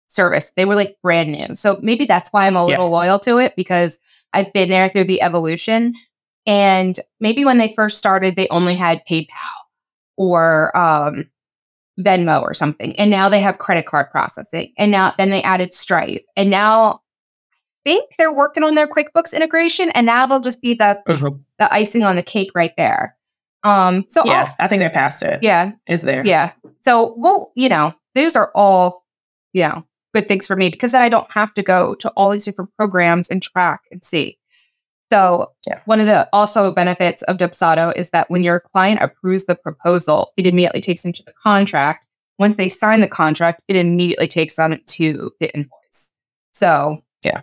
service, 0.06 0.52
they 0.56 0.64
were 0.64 0.74
like 0.74 0.96
brand 1.02 1.30
new. 1.30 1.54
So 1.56 1.78
maybe 1.82 2.06
that's 2.06 2.30
why 2.30 2.46
I'm 2.46 2.56
a 2.56 2.64
little 2.64 2.86
yeah. 2.86 2.90
loyal 2.90 3.18
to 3.20 3.38
it 3.38 3.54
because 3.54 3.98
I've 4.32 4.52
been 4.52 4.70
there 4.70 4.88
through 4.88 5.04
the 5.04 5.22
evolution. 5.22 5.94
And 6.46 6.98
maybe 7.20 7.44
when 7.44 7.58
they 7.58 7.74
first 7.74 7.98
started, 7.98 8.34
they 8.34 8.48
only 8.48 8.74
had 8.74 9.06
PayPal 9.06 9.28
or 10.16 10.76
um, 10.76 11.26
Venmo 12.00 12.42
or 12.42 12.54
something. 12.54 12.96
And 12.96 13.10
now 13.10 13.28
they 13.28 13.40
have 13.40 13.58
credit 13.58 13.86
card 13.86 14.10
processing. 14.10 14.72
And 14.78 14.90
now 14.90 15.12
then 15.18 15.30
they 15.30 15.42
added 15.42 15.74
Stripe. 15.74 16.24
And 16.36 16.50
now 16.50 17.02
I 17.52 17.56
think 17.84 18.10
they're 18.18 18.34
working 18.34 18.62
on 18.64 18.74
their 18.74 18.88
QuickBooks 18.88 19.34
integration. 19.34 19.90
And 19.90 20.06
now 20.06 20.26
they'll 20.26 20.40
just 20.40 20.62
be 20.62 20.74
the, 20.74 21.02
uh-huh. 21.06 21.30
the 21.58 21.72
icing 21.72 22.02
on 22.02 22.16
the 22.16 22.22
cake 22.22 22.50
right 22.54 22.72
there. 22.76 23.16
Um, 23.62 24.06
so 24.08 24.24
yeah, 24.24 24.54
I 24.58 24.68
think 24.68 24.80
they 24.80 24.88
passed 24.88 25.22
it. 25.22 25.42
yeah, 25.42 25.72
Is 25.86 26.02
there. 26.02 26.24
yeah. 26.24 26.52
So 26.80 27.14
well, 27.18 27.52
you 27.54 27.68
know, 27.68 27.94
those 28.14 28.36
are 28.36 28.50
all, 28.54 29.04
you 29.52 29.62
know, 29.62 29.84
good 30.14 30.28
things 30.28 30.46
for 30.46 30.56
me 30.56 30.70
because 30.70 30.92
then 30.92 31.02
I 31.02 31.08
don't 31.08 31.30
have 31.32 31.52
to 31.54 31.62
go 31.62 31.94
to 31.96 32.10
all 32.10 32.30
these 32.30 32.44
different 32.44 32.74
programs 32.76 33.28
and 33.28 33.42
track 33.42 33.82
and 33.90 34.02
see. 34.02 34.38
So 35.12 35.50
Yeah. 35.66 35.80
one 35.86 36.00
of 36.00 36.06
the 36.06 36.28
also 36.32 36.72
benefits 36.72 37.22
of 37.24 37.36
Dubsado 37.38 37.92
is 37.96 38.10
that 38.10 38.30
when 38.30 38.42
your 38.42 38.60
client 38.60 39.00
approves 39.02 39.44
the 39.46 39.56
proposal, 39.56 40.32
it 40.36 40.46
immediately 40.46 40.80
takes 40.80 41.02
them 41.02 41.12
to 41.12 41.22
the 41.24 41.32
contract. 41.32 42.04
Once 42.38 42.56
they 42.56 42.68
sign 42.68 43.00
the 43.00 43.08
contract, 43.08 43.62
it 43.68 43.76
immediately 43.76 44.28
takes 44.28 44.56
them 44.56 44.80
to 44.86 45.32
the 45.40 45.52
invoice. 45.54 46.12
So 46.52 47.02
Yeah. 47.24 47.40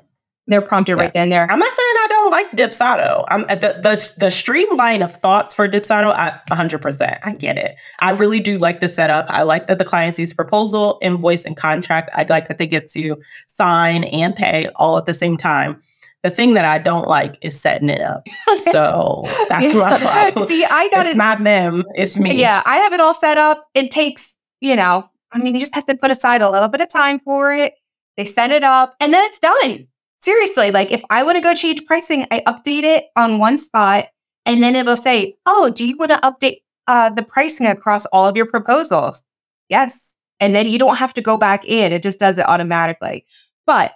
they're 0.47 0.61
prompted 0.61 0.95
Yeah. 0.97 1.03
right 1.03 1.13
then 1.13 1.29
there. 1.29 1.45
I'm 1.51 1.59
not 1.59 1.73
saying 1.73 1.95
I 2.03 2.07
don't 2.09 2.31
like 2.31 2.51
Dipsado. 2.51 3.25
I'm 3.27 3.41
uh, 3.49 3.55
the 3.55 3.79
the 3.83 4.13
the 4.17 4.31
streamline 4.31 5.01
of 5.01 5.11
thoughts 5.13 5.53
for 5.53 5.67
Dipsado. 5.67 6.11
I 6.13 6.39
100. 6.49 6.81
percent 6.81 7.17
I 7.23 7.33
get 7.33 7.57
it. 7.57 7.75
I 7.99 8.11
really 8.11 8.39
do 8.39 8.57
like 8.57 8.79
the 8.79 8.87
setup. 8.87 9.25
I 9.29 9.41
like 9.43 9.67
that 9.67 9.77
the 9.77 9.83
client 9.85 10.15
sees 10.15 10.33
proposal, 10.33 10.97
invoice, 11.01 11.43
and 11.45 11.57
contract. 11.57 12.09
I'd 12.15 12.29
like 12.29 12.47
that 12.47 12.57
they 12.59 12.67
get 12.67 12.89
to 12.91 13.17
sign 13.47 14.05
and 14.05 14.33
pay 14.35 14.69
all 14.77 14.97
at 14.97 15.05
the 15.05 15.13
same 15.13 15.35
time. 15.35 15.81
The 16.27 16.35
thing 16.35 16.55
that 16.55 16.65
I 16.65 16.77
don't 16.77 17.07
like 17.07 17.37
is 17.41 17.57
setting 17.57 17.87
it 17.87 18.01
up. 18.01 18.27
So 18.57 19.23
that's 19.49 19.73
my 19.73 19.97
problem. 19.97 20.45
See, 20.45 20.65
I 20.65 20.89
got 20.89 21.05
it's 21.05 21.15
it. 21.15 21.17
not 21.17 21.41
them. 21.41 21.85
It's 21.95 22.19
me. 22.19 22.37
Yeah, 22.37 22.61
I 22.65 22.75
have 22.79 22.91
it 22.91 22.99
all 22.99 23.13
set 23.13 23.37
up. 23.37 23.65
It 23.73 23.91
takes, 23.91 24.35
you 24.59 24.75
know, 24.75 25.09
I 25.31 25.39
mean, 25.39 25.53
you 25.53 25.61
just 25.61 25.73
have 25.75 25.85
to 25.85 25.95
put 25.95 26.11
aside 26.11 26.41
a 26.41 26.49
little 26.49 26.67
bit 26.67 26.81
of 26.81 26.89
time 26.89 27.19
for 27.19 27.53
it. 27.53 27.75
They 28.17 28.25
set 28.25 28.51
it 28.51 28.61
up 28.61 28.93
and 28.99 29.13
then 29.13 29.23
it's 29.23 29.39
done. 29.39 29.87
Seriously, 30.19 30.71
like 30.71 30.91
if 30.91 31.01
I 31.09 31.23
want 31.23 31.37
to 31.37 31.41
go 31.41 31.55
change 31.55 31.85
pricing, 31.85 32.27
I 32.29 32.41
update 32.45 32.83
it 32.83 33.05
on 33.15 33.39
one 33.39 33.57
spot 33.57 34.07
and 34.45 34.61
then 34.61 34.75
it'll 34.75 34.97
say, 34.97 35.37
Oh, 35.45 35.69
do 35.69 35.87
you 35.87 35.95
want 35.95 36.11
to 36.11 36.17
update 36.17 36.57
uh, 36.87 37.09
the 37.11 37.23
pricing 37.23 37.67
across 37.67 38.05
all 38.07 38.27
of 38.27 38.35
your 38.35 38.47
proposals? 38.47 39.23
Yes. 39.69 40.17
And 40.41 40.53
then 40.53 40.67
you 40.67 40.77
don't 40.77 40.97
have 40.97 41.13
to 41.13 41.21
go 41.21 41.37
back 41.37 41.63
in, 41.63 41.93
it 41.93 42.03
just 42.03 42.19
does 42.19 42.37
it 42.37 42.45
automatically. 42.45 43.25
But 43.65 43.93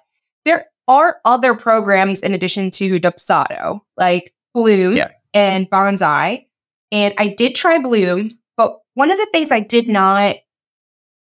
are 0.91 1.21
other 1.25 1.55
programs 1.55 2.21
in 2.21 2.33
addition 2.33 2.69
to 2.71 2.99
Dubsado, 2.99 3.79
like 3.97 4.33
Bloom 4.53 4.95
Yeah. 4.95 5.11
and 5.33 5.69
Bonsai. 5.69 6.45
And 6.91 7.13
I 7.17 7.29
did 7.29 7.55
try 7.55 7.79
Bloom, 7.79 8.31
but 8.57 8.77
one 8.95 9.11
of 9.11 9.17
the 9.17 9.27
things 9.31 9.51
I 9.51 9.61
did 9.61 9.87
not 9.87 10.35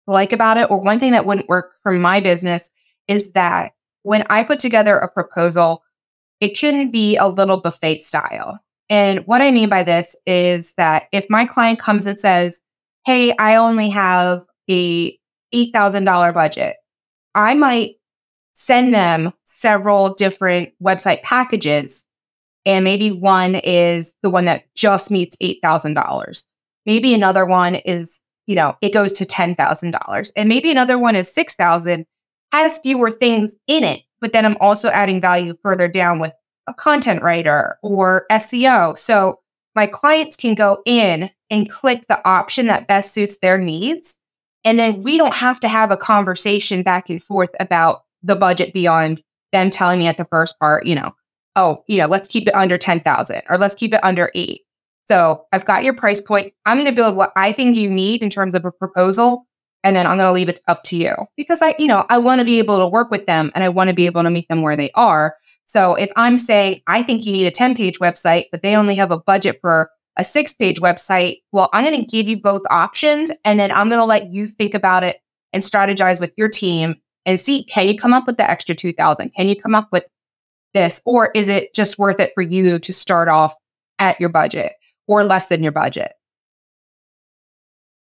like 0.08 0.32
about 0.32 0.58
it, 0.58 0.72
or 0.72 0.82
one 0.82 1.00
thing 1.00 1.12
that 1.12 1.26
wouldn't 1.26 1.50
work 1.50 1.74
for 1.84 1.92
my 1.92 2.20
business, 2.22 2.72
is 3.08 3.34
that 3.34 3.74
when 4.04 4.24
I 4.30 4.44
put 4.44 4.60
together 4.60 4.98
a 4.98 5.12
proposal, 5.12 5.84
it 6.40 6.56
shouldn't 6.56 6.94
be 6.94 7.18
a 7.18 7.28
little 7.28 7.58
buffet 7.60 8.00
style. 8.02 8.60
And 8.90 9.20
what 9.28 9.42
I 9.42 9.52
mean 9.52 9.70
by 9.70 9.84
this 9.84 10.16
is 10.26 10.74
that 10.76 11.08
if 11.12 11.30
my 11.30 11.46
client 11.46 11.80
comes 11.80 12.06
and 12.06 12.20
says, 12.20 12.62
Hey, 13.06 13.36
I 13.38 13.56
only 13.58 13.90
have 13.90 14.46
a 14.70 15.12
$8,000 15.54 16.34
budget, 16.34 16.78
I 17.36 17.54
might 17.54 17.96
send 18.60 18.94
them 18.94 19.32
several 19.46 20.14
different 20.16 20.74
website 20.84 21.24
packages. 21.24 22.06
And 22.66 22.84
maybe 22.84 23.10
one 23.10 23.56
is 23.56 24.14
the 24.22 24.30
one 24.30 24.46
that 24.46 24.66
just 24.76 25.10
meets 25.10 25.38
$8,000. 25.38 26.44
Maybe 26.86 27.14
another 27.14 27.46
one 27.46 27.76
is, 27.76 28.22
you 28.48 28.56
know, 28.56 28.76
it 28.82 28.94
goes 28.94 29.14
to 29.14 29.26
$10,000. 29.26 30.32
And 30.36 30.50
maybe 30.50 30.70
another 30.72 31.00
one 31.00 31.16
is 31.16 31.34
6,000 31.34 32.06
has 32.52 32.80
fewer 32.80 33.10
things 33.10 33.56
in 33.68 33.86
it, 33.86 34.02
but 34.20 34.34
then 34.34 34.46
I'm 34.46 34.58
also 34.60 34.90
adding 34.90 35.22
value 35.22 35.56
further 35.64 35.88
down 35.88 36.20
with 36.20 36.34
a 36.68 36.74
content 36.74 37.24
writer 37.24 37.78
or 37.82 38.26
SEO. 38.30 38.98
So 38.98 39.40
my 39.74 39.88
clients 39.88 40.36
can 40.36 40.54
go 40.54 40.82
in 40.86 41.30
and 41.50 41.70
click 41.70 42.08
the 42.10 42.28
option 42.28 42.68
that 42.68 42.88
best 42.88 43.14
suits 43.14 43.38
their 43.38 43.58
needs. 43.58 44.20
And 44.66 44.78
then 44.78 45.02
we 45.02 45.18
don't 45.18 45.36
have 45.36 45.62
to 45.62 45.70
have 45.70 45.92
a 45.92 45.98
conversation 45.98 46.84
back 46.84 47.10
and 47.10 47.24
forth 47.24 47.52
about 47.62 48.02
the 48.24 48.36
budget 48.36 48.74
beyond 48.74 49.22
them 49.52 49.70
telling 49.70 50.00
me 50.00 50.08
at 50.08 50.18
the 50.18 50.26
first 50.26 50.60
part, 50.60 50.86
you 50.86 50.96
know, 50.96 51.14
oh, 51.56 51.84
you 51.88 51.98
know, 51.98 52.08
let's 52.08 52.28
keep 52.28 52.48
it 52.48 52.56
under 52.56 52.78
10,000 52.78 53.42
or 53.50 53.58
let's 53.58 53.76
keep 53.76 53.94
it 53.94 54.04
under 54.04 54.32
eight. 54.36 54.62
So 55.08 55.46
I've 55.52 55.66
got 55.66 55.84
your 55.84 55.96
price 55.96 56.22
point. 56.22 56.54
I'm 56.66 56.78
going 56.78 56.90
to 56.90 56.96
build 56.96 57.16
what 57.16 57.34
I 57.36 57.52
think 57.52 57.76
you 57.76 57.90
need 57.90 58.22
in 58.22 58.30
terms 58.30 58.54
of 58.54 58.64
a 58.66 58.72
proposal. 58.72 59.48
And 59.84 59.96
then 59.96 60.06
I'm 60.06 60.18
going 60.18 60.28
to 60.28 60.34
leave 60.34 60.50
it 60.50 60.62
up 60.68 60.84
to 60.84 60.98
you 60.98 61.14
because 61.38 61.62
I, 61.62 61.74
you 61.80 61.88
know, 61.88 62.06
I 62.10 62.18
want 62.18 62.40
to 62.40 62.46
be 62.46 62.60
able 62.60 62.80
to 62.80 62.88
work 62.88 63.10
with 63.10 63.26
them 63.26 63.50
and 63.56 63.64
I 63.64 63.70
want 63.70 63.88
to 63.88 63.94
be 63.94 64.06
able 64.06 64.24
to 64.24 64.30
meet 64.30 64.48
them 64.50 64.62
where 64.62 64.76
they 64.76 64.92
are. 64.92 65.36
So 65.64 65.96
if 65.96 66.12
I'm 66.16 66.38
saying, 66.38 66.82
I 66.86 67.02
think 67.02 67.26
you 67.26 67.32
need 67.32 67.48
a 67.48 67.52
10 67.52 67.76
page 67.76 67.98
website, 68.00 68.46
but 68.52 68.62
they 68.62 68.76
only 68.76 68.96
have 68.96 69.12
a 69.12 69.20
budget 69.20 69.60
for 69.62 69.90
a 70.18 70.24
six 70.24 70.54
page 70.54 70.82
website, 70.82 71.38
well, 71.54 71.70
I'm 71.72 71.86
going 71.86 72.00
to 72.00 72.06
give 72.06 72.28
you 72.28 72.42
both 72.42 72.62
options 72.70 73.32
and 73.46 73.58
then 73.58 73.72
I'm 73.72 73.88
going 73.88 74.02
to 74.02 74.06
let 74.06 74.32
you 74.32 74.48
think 74.48 74.74
about 74.74 75.04
it 75.04 75.22
and 75.54 75.64
strategize 75.64 76.20
with 76.20 76.34
your 76.38 76.50
team 76.50 76.98
and 77.26 77.40
see, 77.40 77.64
can 77.64 77.88
you 77.88 77.98
come 77.98 78.14
up 78.14 78.28
with 78.28 78.38
the 78.38 78.50
extra 78.50 78.76
2000? 78.76 79.34
Can 79.36 79.50
you 79.50 79.60
come 79.60 79.76
up 79.76 79.90
with 79.92 80.06
this? 80.74 81.02
Or 81.06 81.32
is 81.36 81.50
it 81.50 81.74
just 81.74 81.98
worth 82.00 82.20
it 82.20 82.32
for 82.34 82.42
you 82.42 82.80
to 82.80 82.94
start 82.94 83.28
off 83.28 83.56
at 83.98 84.20
your 84.20 84.30
budget 84.30 84.74
or 85.08 85.24
less 85.24 85.48
than 85.48 85.64
your 85.64 85.72
budget? 85.72 86.14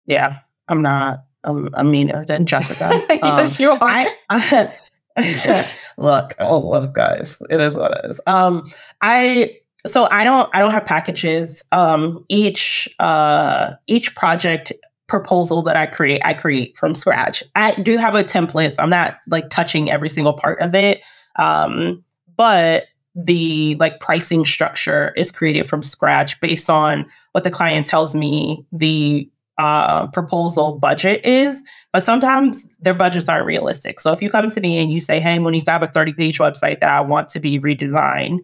Yeah. 0.06 0.38
I'm 0.68 0.82
not. 0.82 1.24
I'm, 1.44 1.68
I'm 1.74 1.90
meaner 1.90 2.24
than 2.24 2.46
Jessica. 2.46 2.90
yes, 3.10 3.60
Um, 3.60 3.62
you 3.62 3.70
are. 3.72 3.78
I, 3.82 4.14
I 4.30 4.76
look, 5.96 6.32
oh 6.40 6.58
look, 6.58 6.94
guys, 6.94 7.40
it 7.50 7.60
is 7.60 7.76
what 7.76 7.92
it 7.92 8.10
is. 8.10 8.20
Um, 8.26 8.66
I 9.00 9.58
so 9.86 10.08
I 10.10 10.24
don't 10.24 10.48
I 10.54 10.58
don't 10.58 10.72
have 10.72 10.86
packages. 10.86 11.62
Um, 11.70 12.24
each 12.28 12.88
uh 12.98 13.74
each 13.86 14.14
project 14.16 14.72
proposal 15.06 15.62
that 15.62 15.76
I 15.76 15.86
create, 15.86 16.20
I 16.24 16.34
create 16.34 16.76
from 16.76 16.94
scratch. 16.94 17.42
I 17.54 17.72
do 17.82 17.96
have 17.98 18.14
a 18.14 18.24
template. 18.24 18.72
So 18.72 18.82
I'm 18.82 18.90
not 18.90 19.18
like 19.28 19.50
touching 19.50 19.90
every 19.90 20.08
single 20.08 20.32
part 20.32 20.60
of 20.60 20.74
it. 20.74 21.02
Um, 21.36 22.02
but 22.36 22.86
the 23.14 23.76
like 23.76 24.00
pricing 24.00 24.44
structure 24.44 25.12
is 25.16 25.30
created 25.30 25.66
from 25.68 25.82
scratch 25.82 26.40
based 26.40 26.68
on 26.68 27.06
what 27.32 27.44
the 27.44 27.50
client 27.50 27.86
tells 27.86 28.16
me 28.16 28.64
the 28.72 29.28
uh, 29.58 30.08
proposal 30.08 30.78
budget 30.80 31.24
is, 31.24 31.62
but 31.92 32.02
sometimes 32.02 32.76
their 32.78 32.94
budgets 32.94 33.28
aren't 33.28 33.46
realistic. 33.46 34.00
So 34.00 34.10
if 34.10 34.20
you 34.20 34.28
come 34.30 34.50
to 34.50 34.60
me 34.60 34.78
and 34.78 34.90
you 34.90 35.00
say, 35.00 35.20
"Hey, 35.20 35.38
Monique, 35.38 35.68
I 35.68 35.72
have 35.74 35.82
a 35.84 35.86
thirty 35.86 36.12
page 36.12 36.38
website 36.40 36.80
that 36.80 36.92
I 36.92 37.00
want 37.02 37.28
to 37.28 37.40
be 37.40 37.60
redesigned, 37.60 38.40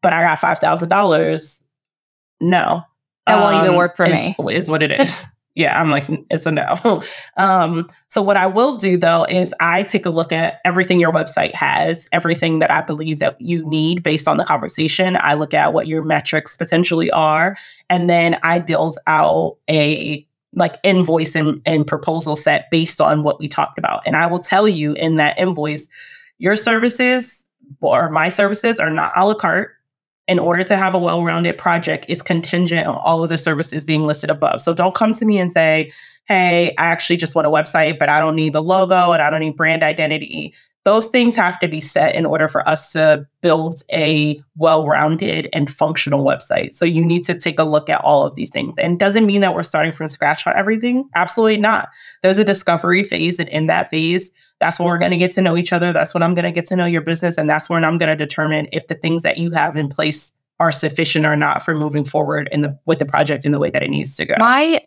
but 0.00 0.14
I 0.14 0.22
got 0.22 0.38
five 0.38 0.58
thousand 0.60 0.88
dollars," 0.88 1.62
no, 2.40 2.82
That 3.26 3.38
won't 3.42 3.56
even 3.56 3.70
Um, 3.70 3.76
work 3.76 3.96
for 3.96 4.06
is- 4.06 4.14
me. 4.22 4.34
Is 4.50 4.70
what 4.70 4.82
it 4.82 4.92
is. 4.98 5.26
yeah, 5.56 5.80
I'm 5.80 5.90
like, 5.90 6.04
it's 6.30 6.44
a 6.44 6.52
no. 6.52 6.74
um, 7.38 7.88
so 8.08 8.20
what 8.20 8.36
I 8.36 8.46
will 8.46 8.76
do 8.76 8.98
though 8.98 9.24
is 9.24 9.54
I 9.58 9.82
take 9.84 10.04
a 10.04 10.10
look 10.10 10.30
at 10.30 10.60
everything 10.66 11.00
your 11.00 11.12
website 11.12 11.54
has, 11.54 12.06
everything 12.12 12.58
that 12.58 12.70
I 12.70 12.82
believe 12.82 13.18
that 13.20 13.40
you 13.40 13.66
need 13.68 14.02
based 14.02 14.28
on 14.28 14.36
the 14.36 14.44
conversation. 14.44 15.16
I 15.18 15.32
look 15.32 15.54
at 15.54 15.72
what 15.72 15.86
your 15.86 16.02
metrics 16.02 16.56
potentially 16.58 17.10
are, 17.10 17.56
and 17.88 18.08
then 18.08 18.38
I 18.42 18.58
build 18.58 18.98
out 19.06 19.56
a 19.68 20.26
like 20.52 20.76
invoice 20.82 21.34
and, 21.34 21.60
and 21.66 21.86
proposal 21.86 22.36
set 22.36 22.70
based 22.70 23.00
on 23.00 23.22
what 23.22 23.40
we 23.40 23.48
talked 23.48 23.78
about. 23.78 24.02
And 24.06 24.14
I 24.14 24.26
will 24.26 24.38
tell 24.38 24.68
you 24.68 24.92
in 24.92 25.16
that 25.16 25.38
invoice, 25.38 25.88
your 26.38 26.56
services 26.56 27.48
or 27.80 28.10
my 28.10 28.28
services 28.28 28.78
are 28.78 28.90
not 28.90 29.12
a 29.16 29.26
la 29.26 29.34
carte. 29.34 29.70
In 30.28 30.40
order 30.40 30.64
to 30.64 30.76
have 30.76 30.94
a 30.94 30.98
well 30.98 31.22
rounded 31.22 31.56
project, 31.56 32.06
is 32.08 32.20
contingent 32.20 32.86
on 32.86 32.96
all 32.96 33.22
of 33.22 33.28
the 33.28 33.38
services 33.38 33.84
being 33.84 34.04
listed 34.04 34.28
above. 34.28 34.60
So 34.60 34.74
don't 34.74 34.94
come 34.94 35.12
to 35.12 35.24
me 35.24 35.38
and 35.38 35.52
say, 35.52 35.92
hey, 36.26 36.74
I 36.78 36.86
actually 36.86 37.16
just 37.16 37.34
want 37.34 37.46
a 37.46 37.50
website, 37.50 37.98
but 37.98 38.08
I 38.08 38.18
don't 38.18 38.34
need 38.34 38.52
the 38.52 38.62
logo 38.62 39.12
and 39.12 39.22
I 39.22 39.30
don't 39.30 39.40
need 39.40 39.56
brand 39.56 39.82
identity. 39.82 40.52
Those 40.86 41.08
things 41.08 41.34
have 41.34 41.58
to 41.58 41.66
be 41.66 41.80
set 41.80 42.14
in 42.14 42.24
order 42.24 42.46
for 42.46 42.66
us 42.68 42.92
to 42.92 43.26
build 43.40 43.82
a 43.92 44.40
well 44.56 44.86
rounded 44.86 45.48
and 45.52 45.68
functional 45.68 46.24
website. 46.24 46.74
So 46.74 46.84
you 46.84 47.04
need 47.04 47.24
to 47.24 47.36
take 47.36 47.58
a 47.58 47.64
look 47.64 47.90
at 47.90 48.00
all 48.02 48.24
of 48.24 48.36
these 48.36 48.50
things. 48.50 48.78
And 48.78 48.96
doesn't 48.96 49.26
mean 49.26 49.40
that 49.40 49.52
we're 49.52 49.64
starting 49.64 49.90
from 49.90 50.06
scratch 50.06 50.46
on 50.46 50.54
everything. 50.54 51.08
Absolutely 51.16 51.58
not. 51.58 51.88
There's 52.22 52.38
a 52.38 52.44
discovery 52.44 53.02
phase. 53.02 53.40
And 53.40 53.48
in 53.48 53.66
that 53.66 53.90
phase, 53.90 54.30
that's 54.60 54.78
when 54.78 54.86
we're 54.86 54.98
going 54.98 55.10
to 55.10 55.16
get 55.16 55.32
to 55.32 55.42
know 55.42 55.56
each 55.56 55.72
other. 55.72 55.92
That's 55.92 56.14
when 56.14 56.22
I'm 56.22 56.34
going 56.34 56.44
to 56.44 56.52
get 56.52 56.66
to 56.66 56.76
know 56.76 56.86
your 56.86 57.02
business. 57.02 57.36
And 57.36 57.50
that's 57.50 57.68
when 57.68 57.84
I'm 57.84 57.98
going 57.98 58.08
to 58.08 58.16
determine 58.16 58.68
if 58.70 58.86
the 58.86 58.94
things 58.94 59.24
that 59.24 59.38
you 59.38 59.50
have 59.50 59.76
in 59.76 59.88
place 59.88 60.32
are 60.60 60.70
sufficient 60.70 61.26
or 61.26 61.34
not 61.34 61.64
for 61.64 61.74
moving 61.74 62.04
forward 62.04 62.48
in 62.52 62.60
the 62.60 62.78
with 62.86 63.00
the 63.00 63.06
project 63.06 63.44
in 63.44 63.50
the 63.50 63.58
way 63.58 63.70
that 63.70 63.82
it 63.82 63.90
needs 63.90 64.14
to 64.18 64.24
go. 64.24 64.36
My 64.38 64.80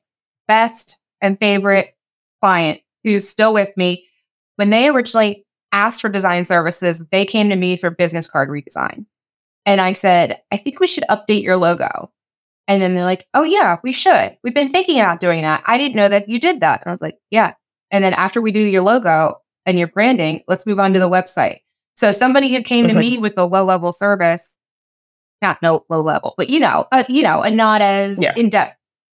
best 0.48 1.02
and 1.20 1.38
favorite 1.38 1.94
client 2.42 2.80
who's 3.04 3.28
still 3.28 3.54
with 3.54 3.76
me, 3.76 4.08
when 4.56 4.70
they 4.70 4.88
originally 4.88 5.46
asked 5.72 6.02
for 6.02 6.10
design 6.10 6.46
services, 6.46 7.06
they 7.12 7.26
came 7.26 7.50
to 7.50 7.56
me 7.56 7.78
for 7.78 7.90
business 7.90 8.28
card 8.28 8.50
redesign. 8.50 9.06
And 9.66 9.80
I 9.82 9.94
said, 9.94 10.42
I 10.52 10.58
think 10.58 10.80
we 10.80 10.88
should 10.88 11.04
update 11.10 11.44
your 11.44 11.58
logo. 11.58 12.12
And 12.68 12.82
then 12.82 12.96
they're 12.96 13.04
like, 13.04 13.28
oh, 13.34 13.44
yeah, 13.44 13.78
we 13.84 13.92
should. 13.92 14.38
We've 14.44 14.54
been 14.54 14.72
thinking 14.72 15.00
about 15.00 15.20
doing 15.20 15.42
that. 15.42 15.64
I 15.66 15.78
didn't 15.78 15.96
know 15.96 16.08
that 16.10 16.30
you 16.30 16.40
did 16.40 16.60
that. 16.60 16.82
And 16.82 16.90
I 16.90 16.94
was 16.94 17.02
like, 17.02 17.18
yeah. 17.32 17.54
And 17.92 18.04
then 18.04 18.14
after 18.14 18.42
we 18.42 18.52
do 18.52 18.60
your 18.60 18.84
logo 18.84 19.42
and 19.66 19.78
your 19.78 19.88
branding, 19.88 20.44
let's 20.48 20.66
move 20.66 20.80
on 20.80 20.94
to 20.94 21.00
the 21.00 21.10
website. 21.10 21.58
So 21.96 22.12
somebody 22.12 22.54
who 22.54 22.62
came 22.64 22.88
to 22.88 22.94
me 22.94 23.18
with 23.18 23.34
a 23.38 23.46
low 23.46 23.66
level 23.66 23.92
service, 23.92 24.60
not 25.42 25.62
no 25.62 25.86
low 25.90 26.02
level, 26.02 26.36
but 26.38 26.50
you 26.50 26.60
know, 26.60 26.86
uh, 26.92 27.04
you 27.10 27.24
know, 27.24 27.42
and 27.42 27.58
not 27.58 27.82
as 27.82 28.22
Yeah. 28.22 28.34
in 28.36 28.50
depth 28.50 28.78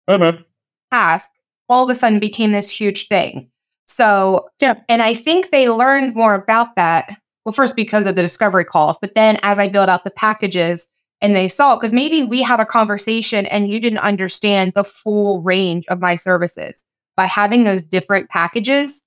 Mhm. 0.08 0.44
task 0.92 1.30
all 1.68 1.84
of 1.84 1.90
a 1.90 1.94
sudden 1.94 2.18
became 2.18 2.52
this 2.52 2.70
huge 2.70 3.06
thing. 3.08 3.50
So, 3.90 4.48
Yeah. 4.60 4.74
and 4.88 5.02
I 5.02 5.14
think 5.14 5.50
they 5.50 5.68
learned 5.68 6.14
more 6.14 6.34
about 6.34 6.76
that. 6.76 7.16
Well, 7.44 7.52
first 7.52 7.74
because 7.74 8.06
of 8.06 8.16
the 8.16 8.22
discovery 8.22 8.64
calls, 8.64 8.98
but 8.98 9.14
then 9.14 9.38
as 9.42 9.58
I 9.58 9.68
built 9.68 9.88
out 9.88 10.04
the 10.04 10.10
packages 10.10 10.86
and 11.20 11.34
they 11.34 11.48
saw, 11.48 11.74
because 11.76 11.92
maybe 11.92 12.22
we 12.22 12.42
had 12.42 12.60
a 12.60 12.66
conversation 12.66 13.46
and 13.46 13.68
you 13.68 13.80
didn't 13.80 13.98
understand 13.98 14.72
the 14.74 14.84
full 14.84 15.40
range 15.42 15.84
of 15.88 16.00
my 16.00 16.14
services. 16.14 16.84
By 17.16 17.26
having 17.26 17.64
those 17.64 17.82
different 17.82 18.28
packages, 18.30 19.02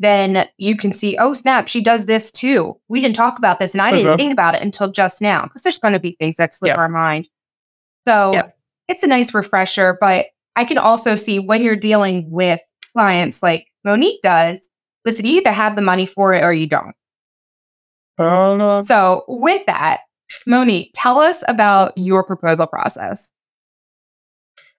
then 0.00 0.48
you 0.58 0.76
can 0.76 0.92
see, 0.92 1.16
oh, 1.18 1.32
snap, 1.34 1.68
she 1.68 1.80
does 1.82 2.06
this 2.06 2.32
too. 2.32 2.76
We 2.88 3.00
didn't 3.00 3.16
talk 3.16 3.38
about 3.38 3.60
this 3.60 3.72
and 3.74 3.80
I 3.82 3.92
didn't 3.92 4.12
Mhm. 4.14 4.16
think 4.16 4.32
about 4.32 4.54
it 4.56 4.62
until 4.62 4.90
just 4.90 5.22
now 5.22 5.44
because 5.44 5.62
there's 5.62 5.78
going 5.78 5.94
to 5.94 6.00
be 6.00 6.16
things 6.18 6.36
that 6.36 6.52
slip 6.52 6.70
Yep. 6.70 6.78
our 6.78 6.88
mind. 6.88 7.28
So 8.08 8.32
Yep. 8.32 8.52
it's 8.88 9.02
a 9.02 9.06
nice 9.06 9.32
refresher, 9.32 9.96
but 10.00 10.26
I 10.56 10.64
can 10.64 10.78
also 10.78 11.14
see 11.14 11.38
when 11.38 11.62
you're 11.62 11.76
dealing 11.76 12.30
with 12.30 12.60
clients 12.92 13.42
like 13.42 13.66
Monique 13.84 14.20
does, 14.22 14.70
listen, 15.04 15.26
you 15.26 15.38
either 15.38 15.52
have 15.52 15.76
the 15.76 15.82
money 15.82 16.06
for 16.06 16.32
it 16.32 16.42
or 16.42 16.52
you 16.52 16.66
don't. 16.66 16.94
Uh, 18.18 18.80
So, 18.82 19.24
with 19.28 19.64
that, 19.66 20.00
Monique, 20.46 20.90
tell 20.94 21.18
us 21.18 21.42
about 21.48 21.96
your 21.96 22.24
proposal 22.24 22.66
process. 22.66 23.32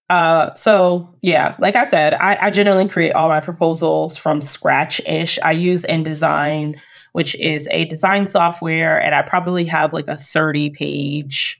Uh, 0.09 0.53
so 0.53 1.15
yeah, 1.21 1.55
like 1.57 1.75
I 1.75 1.83
said, 1.85 2.13
I, 2.15 2.37
I 2.39 2.49
generally 2.51 2.87
create 2.87 3.13
all 3.13 3.27
my 3.27 3.39
proposals 3.39 4.17
from 4.17 4.39
scratch 4.39 5.01
ish. 5.07 5.39
I 5.43 5.51
use 5.51 5.83
InDesign, 5.83 6.75
which 7.13 7.35
is 7.35 7.67
a 7.71 7.85
design 7.85 8.27
software, 8.27 9.01
and 9.01 9.15
I 9.15 9.23
probably 9.23 9.65
have 9.65 9.93
like 9.93 10.07
a 10.07 10.15
30 10.15 10.69
page 10.71 11.59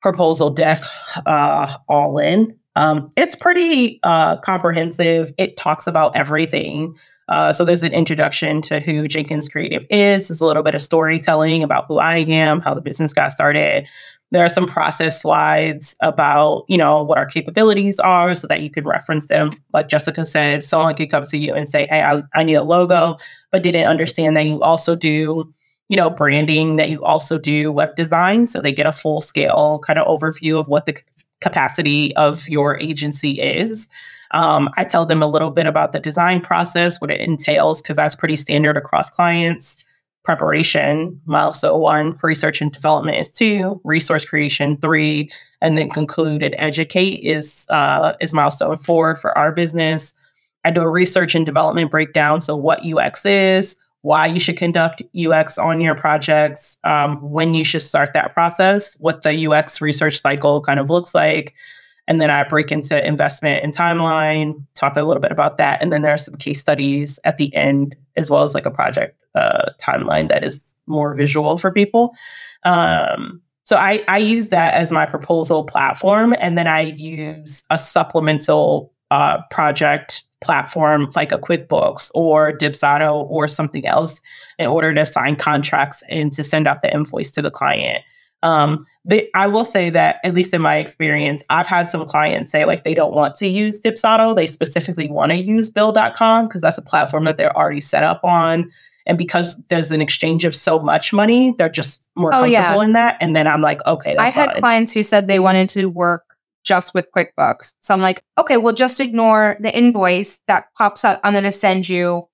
proposal 0.00 0.50
deck 0.50 0.78
uh, 1.26 1.74
all 1.88 2.18
in. 2.18 2.56
Um, 2.74 3.10
it's 3.16 3.34
pretty 3.34 4.00
uh, 4.02 4.36
comprehensive. 4.36 5.32
It 5.38 5.56
talks 5.56 5.86
about 5.86 6.16
everything. 6.16 6.96
Uh, 7.28 7.52
so 7.52 7.64
there's 7.64 7.82
an 7.82 7.92
introduction 7.92 8.60
to 8.62 8.80
who 8.80 9.06
Jenkins 9.06 9.48
Creative 9.48 9.86
is. 9.90 10.28
There's 10.28 10.40
a 10.40 10.46
little 10.46 10.62
bit 10.62 10.74
of 10.74 10.82
storytelling 10.82 11.62
about 11.62 11.86
who 11.86 11.98
I 11.98 12.18
am, 12.18 12.60
how 12.60 12.74
the 12.74 12.80
business 12.80 13.12
got 13.12 13.30
started. 13.32 13.86
There 14.32 14.44
are 14.44 14.48
some 14.48 14.66
process 14.66 15.22
slides 15.22 15.94
about, 16.00 16.64
you 16.68 16.78
know, 16.78 17.02
what 17.02 17.18
our 17.18 17.26
capabilities 17.26 17.98
are 18.00 18.34
so 18.34 18.48
that 18.48 18.62
you 18.62 18.70
could 18.70 18.86
reference 18.86 19.28
them. 19.28 19.50
Like 19.72 19.88
Jessica 19.88 20.26
said, 20.26 20.64
someone 20.64 20.94
could 20.94 21.10
come 21.10 21.22
to 21.24 21.36
you 21.36 21.54
and 21.54 21.68
say, 21.68 21.86
hey, 21.88 22.02
I, 22.02 22.22
I 22.34 22.42
need 22.42 22.54
a 22.54 22.62
logo, 22.62 23.16
but 23.50 23.62
didn't 23.62 23.86
understand 23.86 24.36
that 24.36 24.46
you 24.46 24.60
also 24.62 24.96
do, 24.96 25.52
you 25.88 25.96
know, 25.96 26.10
branding, 26.10 26.76
that 26.76 26.90
you 26.90 27.02
also 27.02 27.38
do 27.38 27.70
web 27.72 27.94
design. 27.96 28.46
So 28.46 28.60
they 28.60 28.72
get 28.72 28.86
a 28.86 28.92
full 28.92 29.20
scale 29.20 29.80
kind 29.84 29.98
of 29.98 30.06
overview 30.06 30.58
of 30.58 30.68
what 30.68 30.86
the 30.86 30.96
capacity 31.40 32.14
of 32.16 32.48
your 32.48 32.78
agency 32.80 33.40
is. 33.40 33.88
Um, 34.30 34.70
I 34.76 34.84
tell 34.84 35.04
them 35.04 35.22
a 35.22 35.26
little 35.26 35.50
bit 35.50 35.66
about 35.66 35.92
the 35.92 36.00
design 36.00 36.40
process, 36.40 37.00
what 37.00 37.10
it 37.10 37.20
entails, 37.20 37.82
because 37.82 37.96
that's 37.96 38.16
pretty 38.16 38.36
standard 38.36 38.76
across 38.76 39.10
clients 39.10 39.84
preparation, 40.24 41.20
milestone 41.26 41.80
one, 41.80 42.18
research 42.22 42.60
and 42.60 42.72
development 42.72 43.18
is 43.18 43.28
two, 43.28 43.80
resource 43.84 44.24
creation 44.24 44.76
three, 44.76 45.28
and 45.60 45.76
then 45.76 45.88
conclude 45.88 46.42
and 46.42 46.54
educate 46.58 47.20
is 47.24 47.66
uh, 47.70 48.12
is 48.20 48.32
milestone 48.32 48.78
four 48.78 49.16
for 49.16 49.36
our 49.36 49.52
business. 49.52 50.14
I 50.64 50.70
do 50.70 50.82
a 50.82 50.88
research 50.88 51.34
and 51.34 51.44
development 51.44 51.90
breakdown, 51.90 52.40
so 52.40 52.56
what 52.56 52.84
UX 52.86 53.26
is, 53.26 53.76
why 54.02 54.26
you 54.26 54.38
should 54.38 54.56
conduct 54.56 55.02
UX 55.16 55.58
on 55.58 55.80
your 55.80 55.94
projects, 55.94 56.76
um, 56.84 57.18
when 57.22 57.54
you 57.54 57.64
should 57.64 57.82
start 57.82 58.12
that 58.12 58.34
process, 58.34 58.96
what 59.00 59.22
the 59.22 59.46
UX 59.46 59.80
research 59.80 60.20
cycle 60.20 60.60
kind 60.60 60.78
of 60.78 60.90
looks 60.90 61.14
like. 61.14 61.54
And 62.08 62.20
then 62.20 62.30
I 62.30 62.42
break 62.44 62.72
into 62.72 63.06
investment 63.06 63.62
and 63.62 63.74
timeline, 63.74 64.62
talk 64.74 64.96
a 64.96 65.02
little 65.02 65.20
bit 65.20 65.30
about 65.30 65.56
that. 65.58 65.80
And 65.80 65.92
then 65.92 66.02
there 66.02 66.12
are 66.12 66.18
some 66.18 66.34
case 66.34 66.60
studies 66.60 67.20
at 67.24 67.36
the 67.36 67.54
end, 67.54 67.96
as 68.16 68.28
well 68.28 68.42
as 68.42 68.54
like 68.54 68.66
a 68.66 68.72
project 68.72 69.16
uh, 69.36 69.70
timeline 69.80 70.28
that 70.28 70.42
is 70.42 70.76
more 70.86 71.14
visual 71.14 71.56
for 71.56 71.72
people. 71.72 72.14
Um, 72.64 73.40
so 73.64 73.76
I, 73.76 74.02
I 74.08 74.18
use 74.18 74.48
that 74.48 74.74
as 74.74 74.90
my 74.90 75.06
proposal 75.06 75.62
platform. 75.62 76.34
And 76.40 76.58
then 76.58 76.66
I 76.66 76.80
use 76.80 77.64
a 77.70 77.78
supplemental 77.78 78.92
uh, 79.12 79.42
project 79.50 80.24
platform 80.40 81.10
like 81.14 81.30
a 81.32 81.38
QuickBooks 81.38 82.10
or 82.14 82.50
Dipsado 82.56 83.28
or 83.28 83.46
something 83.46 83.86
else 83.86 84.22
in 84.58 84.66
order 84.66 84.94
to 84.94 85.04
sign 85.04 85.36
contracts 85.36 86.02
and 86.08 86.32
to 86.32 86.42
send 86.42 86.66
out 86.66 86.80
the 86.80 86.92
invoice 86.92 87.30
to 87.32 87.42
the 87.42 87.50
client. 87.50 88.02
Um, 88.42 88.78
they, 89.04 89.28
I 89.34 89.48
will 89.48 89.66
say 89.66 89.90
that, 89.90 90.16
at 90.24 90.34
least 90.34 90.54
in 90.54 90.62
my 90.62 90.76
experience, 90.76 91.44
I've 91.50 91.66
had 91.66 91.88
some 91.88 92.06
clients 92.06 92.50
say 92.50 92.64
like 92.64 92.84
they 92.84 92.94
don't 92.94 93.12
want 93.12 93.34
to 93.36 93.46
use 93.46 93.82
Dipsado. 93.82 94.34
They 94.34 94.46
specifically 94.46 95.10
want 95.10 95.30
to 95.30 95.36
use 95.36 95.70
Bill.com 95.70 96.48
because 96.48 96.62
that's 96.62 96.78
a 96.78 96.82
platform 96.82 97.24
that 97.24 97.36
they're 97.36 97.56
already 97.56 97.82
set 97.82 98.02
up 98.02 98.20
on. 98.24 98.70
And 99.04 99.18
because 99.18 99.62
there's 99.66 99.90
an 99.90 100.00
exchange 100.00 100.46
of 100.46 100.54
so 100.54 100.80
much 100.80 101.12
money, 101.12 101.54
they're 101.58 101.68
just 101.68 102.08
more 102.16 102.30
Oh, 102.30 102.40
comfortable 102.40 102.52
yeah. 102.52 102.82
in 102.82 102.92
that. 102.94 103.18
And 103.20 103.36
then 103.36 103.46
I'm 103.46 103.60
like, 103.60 103.84
okay, 103.86 104.16
that's 104.16 104.34
I've 104.36 104.48
had 104.48 104.56
clients 104.58 104.94
who 104.94 105.02
said 105.02 105.28
they 105.28 105.38
wanted 105.38 105.68
to 105.70 105.86
work 105.86 106.31
just 106.64 106.94
with 106.94 107.08
QuickBooks. 107.16 107.74
So 107.80 107.94
I'm 107.94 108.00
like, 108.00 108.22
okay, 108.38 108.56
well, 108.56 108.74
just 108.74 109.00
ignore 109.00 109.56
the 109.60 109.76
invoice 109.76 110.38
that 110.48 110.64
pops 110.76 111.04
up. 111.04 111.20
I'm 111.24 111.32
going 111.32 111.44
to 111.44 111.52
send 111.52 111.88
you 111.88 112.28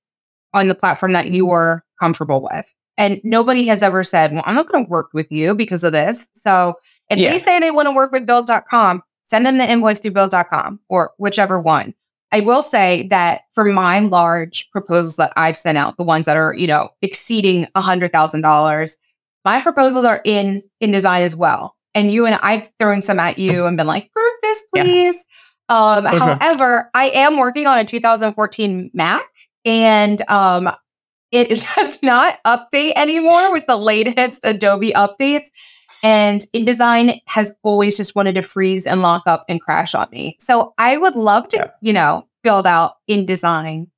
on 0.55 0.69
the 0.69 0.75
platform 0.75 1.12
that 1.12 1.31
you 1.31 1.51
are 1.51 1.85
comfortable 2.01 2.43
with. 2.43 2.75
And 2.97 3.21
nobody 3.23 3.67
has 3.69 3.83
ever 3.83 4.03
said, 4.05 4.33
well, 4.33 4.43
I'm 4.45 4.55
not 4.55 4.69
going 4.69 4.85
to 4.85 4.91
work 4.91 5.11
with 5.12 5.31
you 5.31 5.55
because 5.55 5.85
of 5.85 5.93
this. 5.93 6.27
So 6.35 6.75
if 7.11 7.19
Yeah. 7.19 7.31
they 7.31 7.38
say 7.38 7.61
they 7.61 7.71
want 7.71 7.87
to 7.87 7.95
work 7.95 8.11
with 8.12 8.27
bills.com, 8.27 9.03
send 9.23 9.47
them 9.47 9.59
the 9.59 9.71
invoice 9.71 10.01
through 10.01 10.11
bills.com 10.12 10.81
or 10.88 11.12
whichever 11.19 11.61
one. 11.61 11.95
I 12.33 12.41
will 12.41 12.62
say 12.62 13.07
that 13.09 13.43
for 13.55 13.64
my 13.64 14.01
large 14.01 14.69
proposals 14.71 15.17
that 15.17 15.33
I've 15.37 15.57
sent 15.57 15.79
out, 15.79 15.97
the 15.97 16.03
ones 16.03 16.27
that 16.27 16.37
are, 16.37 16.53
you 16.55 16.67
know, 16.67 16.91
exceeding 17.01 17.67
$100,000, 17.77 18.97
my 19.45 19.61
proposals 19.62 20.05
are 20.05 20.21
in 20.25 20.62
InDesign 20.83 21.21
as 21.21 21.35
well. 21.37 21.75
And 21.99 22.13
you 22.13 22.27
and 22.27 22.39
I've 22.43 22.71
thrown 22.79 23.03
some 23.03 23.19
at 23.19 23.39
you 23.39 23.67
and 23.67 23.77
been 23.77 23.89
like, 23.89 24.13
prove 24.13 24.31
this, 24.43 24.65
Yeah. 24.73 24.83
please. 24.85 25.25
Um, 25.69 26.07
Okay. 26.07 26.17
However, 26.17 26.89
I 26.95 27.07
am 27.11 27.37
working 27.39 27.67
on 27.67 27.77
a 27.79 27.85
2014 27.85 28.91
Mac 28.95 29.25
and 29.65 30.23
um, 30.31 30.69
it 31.33 31.49
does 31.77 32.01
not 32.03 32.39
update 32.47 32.93
anymore 32.95 33.53
with 33.53 33.67
the 33.67 33.77
latest 33.77 34.43
Adobe 34.45 34.93
updates. 34.93 35.47
And 36.05 36.45
InDesign 36.55 37.21
has 37.27 37.57
always 37.65 37.97
just 37.97 38.15
wanted 38.15 38.37
to 38.37 38.43
freeze 38.43 38.87
and 38.87 39.03
lock 39.03 39.25
up 39.27 39.45
and 39.49 39.61
crash 39.61 39.97
on 39.97 40.07
me. 40.13 40.37
So 40.39 40.73
I 40.79 40.97
would 40.97 41.17
love 41.17 41.49
to, 41.49 41.57
Yeah. 41.57 41.71
you 41.83 41.93
know, 41.93 42.29
build 42.45 42.65
out 42.69 42.95
InDesign 43.11 43.89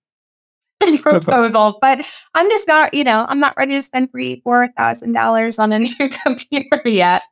proposals, 1.02 1.74
but 1.82 2.00
I'm 2.34 2.48
just 2.48 2.66
not, 2.66 2.94
you 2.94 3.04
know, 3.04 3.26
I'm 3.28 3.38
not 3.40 3.54
ready 3.58 3.74
to 3.74 3.82
spend 3.82 4.10
three, 4.10 4.40
four 4.42 4.68
thousand 4.78 5.12
dollars 5.12 5.58
on 5.58 5.74
a 5.74 5.78
new 5.80 6.08
computer 6.24 6.80
yet. 6.86 7.22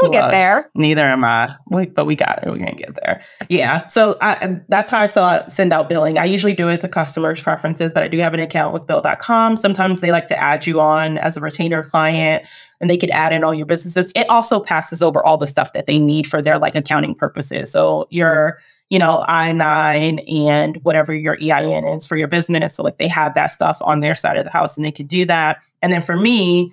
We'll 0.00 0.12
get 0.12 0.30
there. 0.30 0.70
Neither 0.74 1.02
am 1.02 1.24
I, 1.24 1.54
we, 1.66 1.86
but 1.86 2.06
we 2.06 2.14
got 2.14 2.42
it. 2.42 2.46
We're 2.46 2.58
gonna 2.58 2.74
get 2.74 2.94
there. 3.02 3.20
Yeah. 3.48 3.86
So 3.88 4.16
I, 4.20 4.60
that's 4.68 4.90
how 4.90 5.00
I 5.00 5.06
sell 5.08 5.24
out, 5.24 5.50
send 5.50 5.72
out 5.72 5.88
billing. 5.88 6.18
I 6.18 6.24
usually 6.24 6.54
do 6.54 6.68
it 6.68 6.80
to 6.82 6.88
customers' 6.88 7.42
preferences, 7.42 7.92
but 7.92 8.02
I 8.02 8.08
do 8.08 8.18
have 8.18 8.34
an 8.34 8.40
account 8.40 8.74
with 8.74 8.86
Bill.com. 8.86 9.56
Sometimes 9.56 10.00
they 10.00 10.12
like 10.12 10.26
to 10.26 10.38
add 10.38 10.66
you 10.66 10.80
on 10.80 11.18
as 11.18 11.36
a 11.36 11.40
retainer 11.40 11.82
client, 11.82 12.46
and 12.80 12.88
they 12.88 12.96
could 12.96 13.10
add 13.10 13.32
in 13.32 13.42
all 13.42 13.54
your 13.54 13.66
businesses. 13.66 14.12
It 14.14 14.28
also 14.30 14.60
passes 14.60 15.02
over 15.02 15.24
all 15.24 15.36
the 15.36 15.46
stuff 15.46 15.72
that 15.72 15.86
they 15.86 15.98
need 15.98 16.26
for 16.26 16.40
their 16.40 16.58
like 16.58 16.76
accounting 16.76 17.14
purposes. 17.14 17.72
So 17.72 18.06
your 18.10 18.58
you 18.90 18.98
know, 18.98 19.22
I 19.26 19.52
9 19.52 20.18
and 20.20 20.76
whatever 20.82 21.12
your 21.12 21.36
EIN 21.42 21.86
is 21.88 22.06
for 22.06 22.16
your 22.16 22.28
business. 22.28 22.74
So, 22.74 22.82
like, 22.82 22.96
they 22.96 23.08
have 23.08 23.34
that 23.34 23.48
stuff 23.48 23.78
on 23.82 24.00
their 24.00 24.14
side 24.14 24.38
of 24.38 24.44
the 24.44 24.50
house 24.50 24.76
and 24.76 24.84
they 24.84 24.92
could 24.92 25.08
do 25.08 25.26
that. 25.26 25.62
And 25.82 25.92
then 25.92 26.00
for 26.00 26.16
me, 26.16 26.72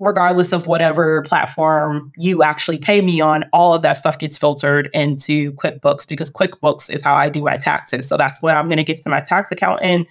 regardless 0.00 0.52
of 0.52 0.66
whatever 0.66 1.22
platform 1.22 2.12
you 2.16 2.42
actually 2.42 2.78
pay 2.78 3.00
me 3.00 3.20
on, 3.20 3.44
all 3.52 3.74
of 3.74 3.82
that 3.82 3.94
stuff 3.94 4.18
gets 4.18 4.38
filtered 4.38 4.88
into 4.94 5.52
QuickBooks 5.54 6.08
because 6.08 6.30
QuickBooks 6.30 6.92
is 6.92 7.02
how 7.02 7.14
I 7.14 7.28
do 7.28 7.42
my 7.42 7.56
taxes. 7.56 8.08
So 8.08 8.16
that's 8.16 8.40
what 8.40 8.56
I'm 8.56 8.68
going 8.68 8.78
to 8.78 8.84
give 8.84 9.02
to 9.02 9.08
my 9.08 9.20
tax 9.20 9.50
accountant. 9.50 10.06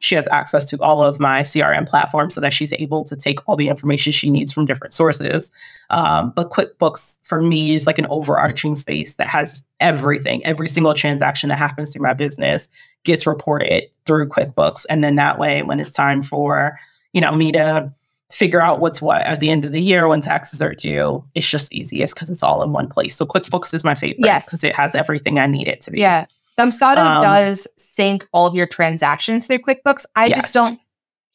She 0.00 0.14
has 0.14 0.28
access 0.28 0.64
to 0.66 0.80
all 0.80 1.02
of 1.02 1.18
my 1.20 1.42
CRM 1.42 1.88
platforms 1.88 2.34
so 2.34 2.40
that 2.40 2.52
she's 2.52 2.72
able 2.74 3.04
to 3.04 3.16
take 3.16 3.46
all 3.46 3.56
the 3.56 3.68
information 3.68 4.12
she 4.12 4.30
needs 4.30 4.52
from 4.52 4.66
different 4.66 4.92
sources. 4.92 5.50
Um, 5.90 6.32
but 6.34 6.50
QuickBooks 6.50 7.26
for 7.26 7.40
me 7.40 7.74
is 7.74 7.86
like 7.86 7.98
an 7.98 8.06
overarching 8.10 8.74
space 8.74 9.16
that 9.16 9.28
has 9.28 9.64
everything, 9.80 10.44
every 10.44 10.68
single 10.68 10.94
transaction 10.94 11.48
that 11.48 11.58
happens 11.58 11.92
through 11.92 12.02
my 12.02 12.14
business 12.14 12.68
gets 13.04 13.26
reported 13.26 13.84
through 14.04 14.28
QuickBooks. 14.28 14.84
And 14.90 15.02
then 15.02 15.16
that 15.16 15.38
way, 15.38 15.62
when 15.62 15.80
it's 15.80 15.94
time 15.94 16.20
for, 16.22 16.78
you 17.12 17.20
know, 17.20 17.34
me 17.34 17.52
to 17.52 17.92
figure 18.32 18.60
out 18.62 18.80
what's 18.80 19.02
what 19.02 19.20
at 19.22 19.40
the 19.40 19.50
end 19.50 19.64
of 19.64 19.72
the 19.72 19.80
year 19.80 20.08
when 20.08 20.20
taxes 20.20 20.62
are 20.62 20.74
due, 20.74 21.22
it's 21.34 21.48
just 21.48 21.72
easiest 21.72 22.14
because 22.14 22.30
it's 22.30 22.42
all 22.42 22.62
in 22.62 22.72
one 22.72 22.88
place. 22.88 23.14
So 23.14 23.26
QuickBooks 23.26 23.74
is 23.74 23.84
my 23.84 23.94
favorite 23.94 24.24
Yes. 24.24 24.46
because 24.46 24.64
it 24.64 24.74
has 24.74 24.94
everything 24.94 25.38
I 25.38 25.46
need 25.46 25.68
it 25.68 25.80
to 25.82 25.90
be. 25.90 26.00
Yeah. 26.00 26.26
Dubsado 26.58 26.96
Um, 26.98 27.22
does 27.22 27.66
sync 27.76 28.26
all 28.32 28.46
of 28.46 28.54
your 28.54 28.66
transactions 28.66 29.46
through 29.46 29.58
QuickBooks. 29.60 30.06
I 30.16 30.26
Yes. 30.26 30.36
just 30.38 30.54
don't 30.54 30.78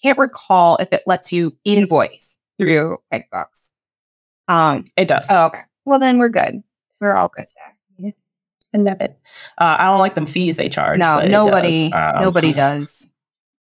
can't 0.03 0.17
recall 0.17 0.77
if 0.77 0.91
it 0.91 1.01
lets 1.07 1.31
you 1.33 1.55
invoice 1.65 2.37
through 2.59 2.97
QuickBooks. 3.13 3.71
Um, 4.47 4.83
It 4.95 5.07
does. 5.07 5.27
oh, 5.29 5.47
okay. 5.47 5.61
Well, 5.85 5.99
then 5.99 6.17
we're 6.19 6.29
good. 6.29 6.61
We're 6.99 7.15
all 7.15 7.29
good 7.29 7.45
there. 8.01 8.13
I 8.75 8.77
love 8.79 9.01
it. 9.01 9.17
Uh, 9.57 9.77
I 9.79 9.85
don't 9.85 9.99
like 9.99 10.15
them 10.15 10.25
fees 10.25 10.57
they 10.57 10.67
charge. 10.69 10.99
No, 10.99 11.19
nobody, 11.21 11.89
does. 11.89 12.15
Um, 12.15 12.21
nobody 12.23 12.53
does. 12.53 13.11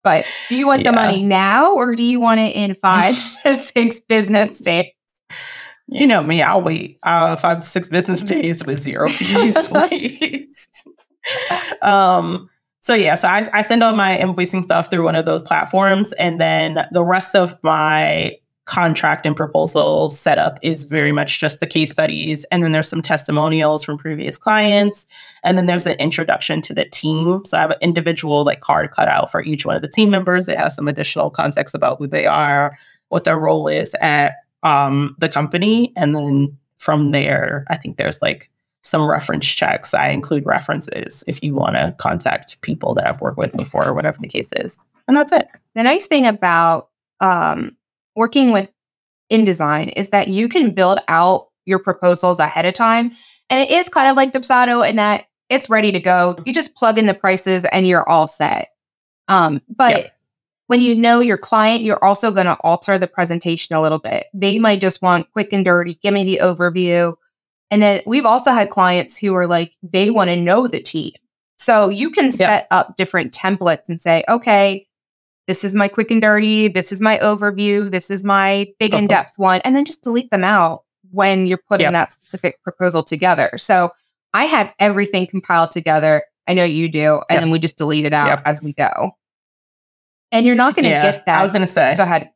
But 0.08 0.26
do 0.48 0.56
you 0.56 0.68
want 0.68 0.86
the 0.86 0.94
money 0.94 1.26
now 1.26 1.74
or 1.74 1.94
do 1.94 2.02
you 2.02 2.22
want 2.22 2.40
it 2.40 2.56
in 2.56 2.76
five 2.76 3.14
to 3.44 3.56
six 3.56 4.00
business 4.00 4.62
days? 4.62 4.86
You 5.88 6.08
know 6.08 6.24
me, 6.24 6.42
I'll 6.42 6.62
wait 6.62 6.98
uh, 7.04 7.36
five 7.36 7.58
to 7.58 7.66
six 7.66 7.90
business 7.90 8.24
days 8.24 8.66
with 8.66 8.80
zero 8.80 9.08
fees, 9.10 9.68
please. 9.68 10.66
um, 11.82 12.50
so 12.80 12.94
yeah, 12.94 13.16
so 13.16 13.28
I, 13.28 13.50
I 13.52 13.62
send 13.64 13.84
all 13.84 13.98
my 13.98 14.16
invoicing 14.16 14.64
stuff 14.64 14.90
through 14.90 15.04
one 15.04 15.16
of 15.16 15.26
those 15.26 15.44
platforms, 15.44 16.14
and 16.14 16.40
then 16.40 16.88
the 16.94 17.04
rest 17.04 17.36
of 17.36 17.62
my 17.62 18.32
contract 18.68 19.26
and 19.26 19.36
proposal 19.36 20.10
setup 20.10 20.60
is 20.62 20.84
very 20.84 21.12
much 21.12 21.40
just 21.40 21.60
the 21.60 21.66
case 21.66 21.90
studies, 21.90 22.46
and 22.52 22.64
then 22.64 22.74
there's 22.74 22.90
some 22.90 23.02
testimonials 23.02 23.84
from 23.84 23.98
previous 23.98 24.38
clients, 24.38 25.08
and 25.44 25.58
then 25.58 25.66
there's 25.66 25.88
an 25.88 25.98
introduction 26.00 26.62
to 26.62 26.74
the 26.74 26.86
team. 26.86 27.44
So 27.46 27.58
I 27.58 27.62
have 27.62 27.72
an 27.72 27.78
individual 27.82 28.44
like 28.44 28.60
card 28.60 28.92
cut 28.92 29.08
out 29.08 29.32
for 29.32 29.42
each 29.42 29.66
one 29.66 29.76
of 29.76 29.82
the 29.82 29.88
team 29.88 30.12
members. 30.12 30.48
It 30.48 30.58
has 30.58 30.76
some 30.76 30.88
additional 30.88 31.30
context 31.30 31.74
about 31.74 31.98
who 31.98 32.08
they 32.08 32.26
are, 32.26 32.78
what 33.08 33.24
their 33.24 33.40
role 33.40 33.70
is 33.70 33.96
at 34.02 34.34
um, 34.64 35.16
the 35.18 35.30
company. 35.30 35.94
And 35.96 36.14
then 36.14 36.58
from 36.76 37.12
there, 37.12 37.66
I 37.70 37.78
think 37.78 37.96
there's 37.96 38.22
like 38.22 38.50
some 38.84 39.10
reference 39.10 39.48
checks. 39.48 39.94
I 39.94 40.10
include 40.10 40.46
references 40.46 41.24
if 41.26 41.42
you 41.42 41.56
want 41.56 41.78
to 41.78 41.96
contact 41.98 42.60
people 42.62 42.94
that 42.96 43.08
I've 43.08 43.22
worked 43.22 43.38
with 43.38 43.56
before, 43.56 43.88
or 43.88 43.94
whatever 43.94 44.18
the 44.20 44.28
case 44.28 44.52
is. 44.58 44.86
And 45.08 45.16
that's 45.16 45.32
it. 45.32 45.48
The 45.74 45.84
nice 45.84 46.08
thing 46.08 46.26
about 46.26 46.90
um, 47.22 47.77
working 48.18 48.52
with 48.52 48.70
InDesign 49.32 49.94
is 49.96 50.10
that 50.10 50.28
you 50.28 50.50
can 50.50 50.72
build 50.72 51.00
out 51.08 51.48
your 51.66 51.80
proposals 51.80 52.40
ahead 52.40 52.66
of 52.66 52.74
time. 52.74 53.12
And 53.50 53.62
it 53.62 53.72
is 53.72 53.88
kind 53.88 54.10
of 54.10 54.18
like 54.18 54.34
Dubsado 54.34 54.88
in 54.88 54.98
that 54.98 55.28
it's 55.50 55.70
ready 55.70 55.94
to 55.94 56.00
go. 56.02 56.38
You 56.46 56.54
just 56.54 56.76
plug 56.76 56.98
in 56.98 57.06
the 57.06 57.14
prices 57.14 57.64
and 57.66 57.88
you're 57.88 58.08
all 58.08 58.28
set. 58.28 58.70
Um, 59.30 59.62
but 59.70 59.92
Yep. 59.96 60.18
when 60.68 60.82
you 60.82 60.96
know 60.96 61.20
your 61.20 61.38
client, 61.38 61.84
you're 61.84 62.04
also 62.04 62.32
going 62.32 62.48
to 62.48 62.58
alter 62.62 62.98
the 62.98 63.08
presentation 63.08 63.76
a 63.76 63.82
little 63.82 64.00
bit. 64.00 64.26
They 64.34 64.60
might 64.60 64.82
just 64.82 65.02
want 65.02 65.32
quick 65.32 65.54
and 65.54 65.64
dirty, 65.64 66.00
give 66.02 66.14
me 66.14 66.24
the 66.24 66.40
overview. 66.44 67.16
And 67.70 67.82
then 67.82 68.02
we've 68.06 68.26
also 68.26 68.52
had 68.52 68.70
clients 68.70 69.18
who 69.18 69.36
are 69.36 69.48
like, 69.48 69.76
they 69.84 70.10
want 70.10 70.30
to 70.30 70.36
know 70.36 70.68
the 70.68 70.82
team. 70.82 71.14
So 71.58 71.90
you 71.90 72.12
can 72.12 72.32
set 72.32 72.68
up 72.72 72.96
different 72.96 73.34
templates 73.34 73.90
and 73.90 74.02
say, 74.02 74.24
okay, 74.30 74.87
this 75.48 75.64
is 75.64 75.74
my 75.74 75.88
quick 75.88 76.12
and 76.12 76.22
dirty. 76.22 76.68
This 76.68 76.92
is 76.92 77.00
my 77.02 77.18
overview. 77.20 77.90
This 77.90 78.10
is 78.12 78.24
my 78.24 78.68
big 78.80 78.92
uh-huh. 78.92 78.98
Okay. 78.98 79.04
in 79.04 79.08
depth 79.08 79.34
one. 79.38 79.62
And 79.64 79.76
then 79.76 79.86
just 79.86 80.04
delete 80.04 80.30
them 80.30 80.44
out 80.44 80.84
when 81.12 81.48
you're 81.48 81.58
putting 81.70 81.86
Yep. 81.86 81.94
that 81.94 82.12
specific 82.14 82.62
proposal 82.64 83.04
together. 83.04 83.52
So 83.58 83.92
I 84.34 84.46
have 84.46 84.74
everything 84.80 85.26
compiled 85.26 85.72
together. 85.72 86.24
I 86.48 86.54
know 86.54 86.66
you 86.66 86.90
do. 86.90 87.16
And 87.30 87.36
Yep. 87.36 87.40
then 87.42 87.50
we 87.52 87.60
just 87.60 87.78
delete 87.78 88.06
it 88.06 88.14
out 88.14 88.28
Yep. 88.28 88.42
as 88.46 88.62
we 88.62 88.74
go. 88.74 89.12
And 90.32 90.46
you're 90.46 90.56
not 90.56 90.76
going 90.76 90.84
to 90.84 90.90
yeah, 90.90 91.12
get 91.12 91.26
that. 91.26 91.40
I 91.40 91.44
was 91.44 91.54
gonna 91.54 91.66
say. 91.66 91.96
go 91.96 92.04
ahead. 92.04 92.30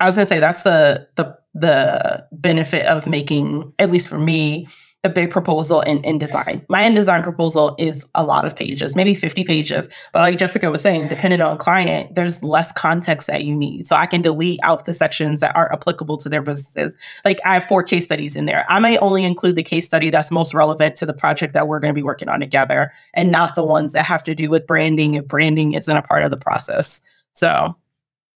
I 0.00 0.06
was 0.06 0.16
gonna 0.16 0.26
say 0.26 0.40
that's 0.40 0.62
the 0.62 1.06
the 1.16 1.36
the 1.52 2.26
benefit 2.32 2.86
of 2.86 3.06
making, 3.06 3.70
at 3.78 3.90
least 3.90 4.08
for 4.08 4.18
me, 4.18 4.66
the 5.02 5.08
big 5.08 5.30
proposal 5.30 5.80
in 5.80 6.02
InDesign. 6.02 6.62
My 6.68 6.82
InDesign 6.82 7.22
proposal 7.22 7.74
is 7.78 8.06
a 8.14 8.22
lot 8.22 8.44
of 8.44 8.54
pages, 8.54 8.94
maybe 8.94 9.14
50 9.14 9.44
pages. 9.44 9.88
But 10.12 10.20
like 10.20 10.38
Jessica 10.38 10.70
was 10.70 10.82
saying, 10.82 11.08
depending 11.08 11.40
on 11.40 11.56
client, 11.56 12.14
there's 12.14 12.44
less 12.44 12.70
context 12.72 13.26
that 13.26 13.44
you 13.44 13.56
need. 13.56 13.86
So 13.86 13.96
I 13.96 14.04
can 14.04 14.20
delete 14.20 14.60
out 14.62 14.84
the 14.84 14.92
sections 14.92 15.40
that 15.40 15.56
aren't 15.56 15.72
applicable 15.72 16.18
to 16.18 16.28
their 16.28 16.42
businesses. 16.42 16.98
Like 17.24 17.40
I 17.46 17.54
have 17.54 17.64
four 17.64 17.82
case 17.82 18.04
studies 18.04 18.36
in 18.36 18.44
there. 18.44 18.66
I 18.68 18.78
may 18.78 18.98
only 18.98 19.24
include 19.24 19.56
the 19.56 19.62
case 19.62 19.86
study 19.86 20.10
that's 20.10 20.30
most 20.30 20.52
relevant 20.52 20.96
to 20.96 21.06
the 21.06 21.14
project 21.14 21.54
that 21.54 21.66
we're 21.66 21.80
going 21.80 21.94
to 21.94 21.98
be 21.98 22.02
working 22.02 22.28
on 22.28 22.40
together 22.40 22.92
and 23.14 23.32
not 23.32 23.54
the 23.54 23.64
ones 23.64 23.94
that 23.94 24.04
have 24.04 24.22
to 24.24 24.34
do 24.34 24.50
with 24.50 24.66
branding 24.66 25.14
if 25.14 25.26
branding 25.26 25.72
isn't 25.72 25.96
a 25.96 26.02
part 26.02 26.24
of 26.24 26.30
the 26.30 26.36
process. 26.36 27.00
So 27.32 27.74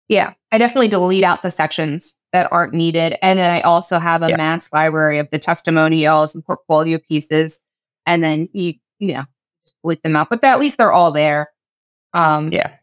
Yeah, 0.10 0.34
I 0.52 0.58
definitely 0.58 0.90
delete 0.90 1.24
out 1.24 1.42
the 1.42 1.52
sections 1.52 2.18
that 2.34 2.52
aren't 2.52 2.74
needed. 2.74 3.16
And 3.22 3.40
then 3.40 3.52
I 3.52 3.62
also 3.62 4.00
have 4.00 4.22
a 4.22 4.30
Yeah. 4.30 4.38
mass 4.38 4.70
library 4.74 5.20
of 5.20 5.30
the 5.32 5.40
testimonials 5.40 6.36
and 6.36 6.44
portfolio 6.46 6.98
pieces. 7.00 7.62
And 8.06 8.24
then 8.24 8.50
you, 8.54 8.74
you 9.00 9.14
know, 9.14 9.24
just 9.66 9.82
delete 9.82 10.04
them 10.04 10.16
out, 10.16 10.30
but 10.30 10.44
at 10.44 10.60
least 10.60 10.78
they're 10.78 10.92
all 10.92 11.12
there. 11.12 11.50
Um, 12.14 12.52
yeah. 12.52 12.74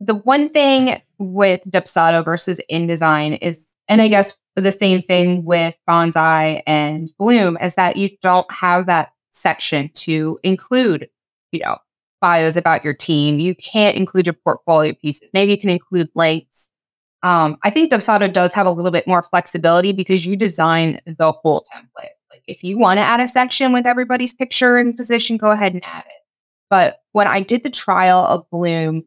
the 0.00 0.14
one 0.16 0.48
thing 0.48 1.00
with 1.18 1.62
Dubsado 1.70 2.24
versus 2.24 2.60
InDesign 2.70 3.38
is, 3.40 3.76
and 3.88 4.02
I 4.02 4.08
guess 4.08 4.36
the 4.56 4.72
same 4.72 5.00
thing 5.00 5.44
with 5.44 5.78
Bonsai 5.88 6.62
and 6.66 7.08
Bloom, 7.18 7.56
is 7.60 7.76
that 7.76 7.96
you 7.96 8.10
don't 8.20 8.50
have 8.50 8.86
that 8.86 9.12
section 9.30 9.90
to 9.94 10.38
include, 10.42 11.08
you 11.52 11.60
know, 11.60 11.78
bios 12.24 12.56
about 12.56 12.82
your 12.82 12.94
team. 12.94 13.38
You 13.38 13.54
can't 13.54 13.98
include 13.98 14.26
your 14.26 14.32
portfolio 14.32 14.94
pieces. 14.94 15.28
Maybe 15.34 15.52
you 15.52 15.58
can 15.58 15.68
include 15.68 16.08
links. 16.14 16.70
Um, 17.22 17.58
I 17.62 17.68
think 17.68 17.92
Dubsado 17.92 18.32
does 18.32 18.54
have 18.54 18.66
a 18.66 18.70
little 18.70 18.90
bit 18.90 19.06
more 19.06 19.22
flexibility 19.22 19.92
because 19.92 20.24
you 20.24 20.34
design 20.34 21.00
the 21.04 21.32
whole 21.32 21.66
template. 21.70 22.16
Like 22.30 22.42
if 22.46 22.64
you 22.64 22.78
want 22.78 22.96
to 22.96 23.02
add 23.02 23.20
a 23.20 23.28
section 23.28 23.74
with 23.74 23.84
everybody's 23.84 24.32
picture 24.32 24.78
and 24.78 24.96
position, 24.96 25.36
go 25.36 25.50
ahead 25.50 25.74
and 25.74 25.84
add 25.84 26.06
it. 26.06 26.22
But 26.70 27.00
when 27.12 27.26
I 27.26 27.42
did 27.42 27.62
the 27.62 27.70
trial 27.70 28.20
of 28.20 28.48
Bloom, 28.50 29.04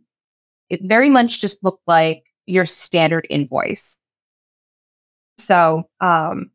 it 0.69 0.81
very 0.83 1.09
much 1.09 1.41
just 1.41 1.63
looked 1.63 1.87
like 1.87 2.23
your 2.45 2.67
standard 2.67 3.25
invoice. 3.31 3.99
So, 5.39 5.89
um, 6.01 6.51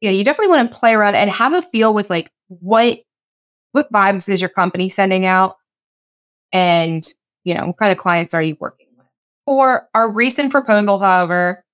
yeah, 0.00 0.12
you 0.12 0.24
definitely 0.24 0.56
want 0.56 0.72
to 0.72 0.78
play 0.78 0.94
around 0.94 1.16
and 1.16 1.28
have 1.28 1.52
a 1.52 1.60
feel 1.60 1.92
with 1.92 2.08
like 2.08 2.30
what 2.48 3.00
what 3.72 3.92
vibes 3.92 4.30
is 4.30 4.40
your 4.40 4.48
company 4.48 4.88
sending 4.88 5.26
out, 5.26 5.56
and 6.52 7.06
you 7.44 7.54
know 7.54 7.66
what 7.66 7.78
kind 7.78 7.92
of 7.92 7.98
clients 7.98 8.34
are 8.34 8.42
you 8.42 8.56
working 8.60 8.86
with. 8.96 9.06
For 9.46 9.88
our 9.94 10.10
recent 10.10 10.50
proposal, 10.50 10.98
however, 10.98 11.64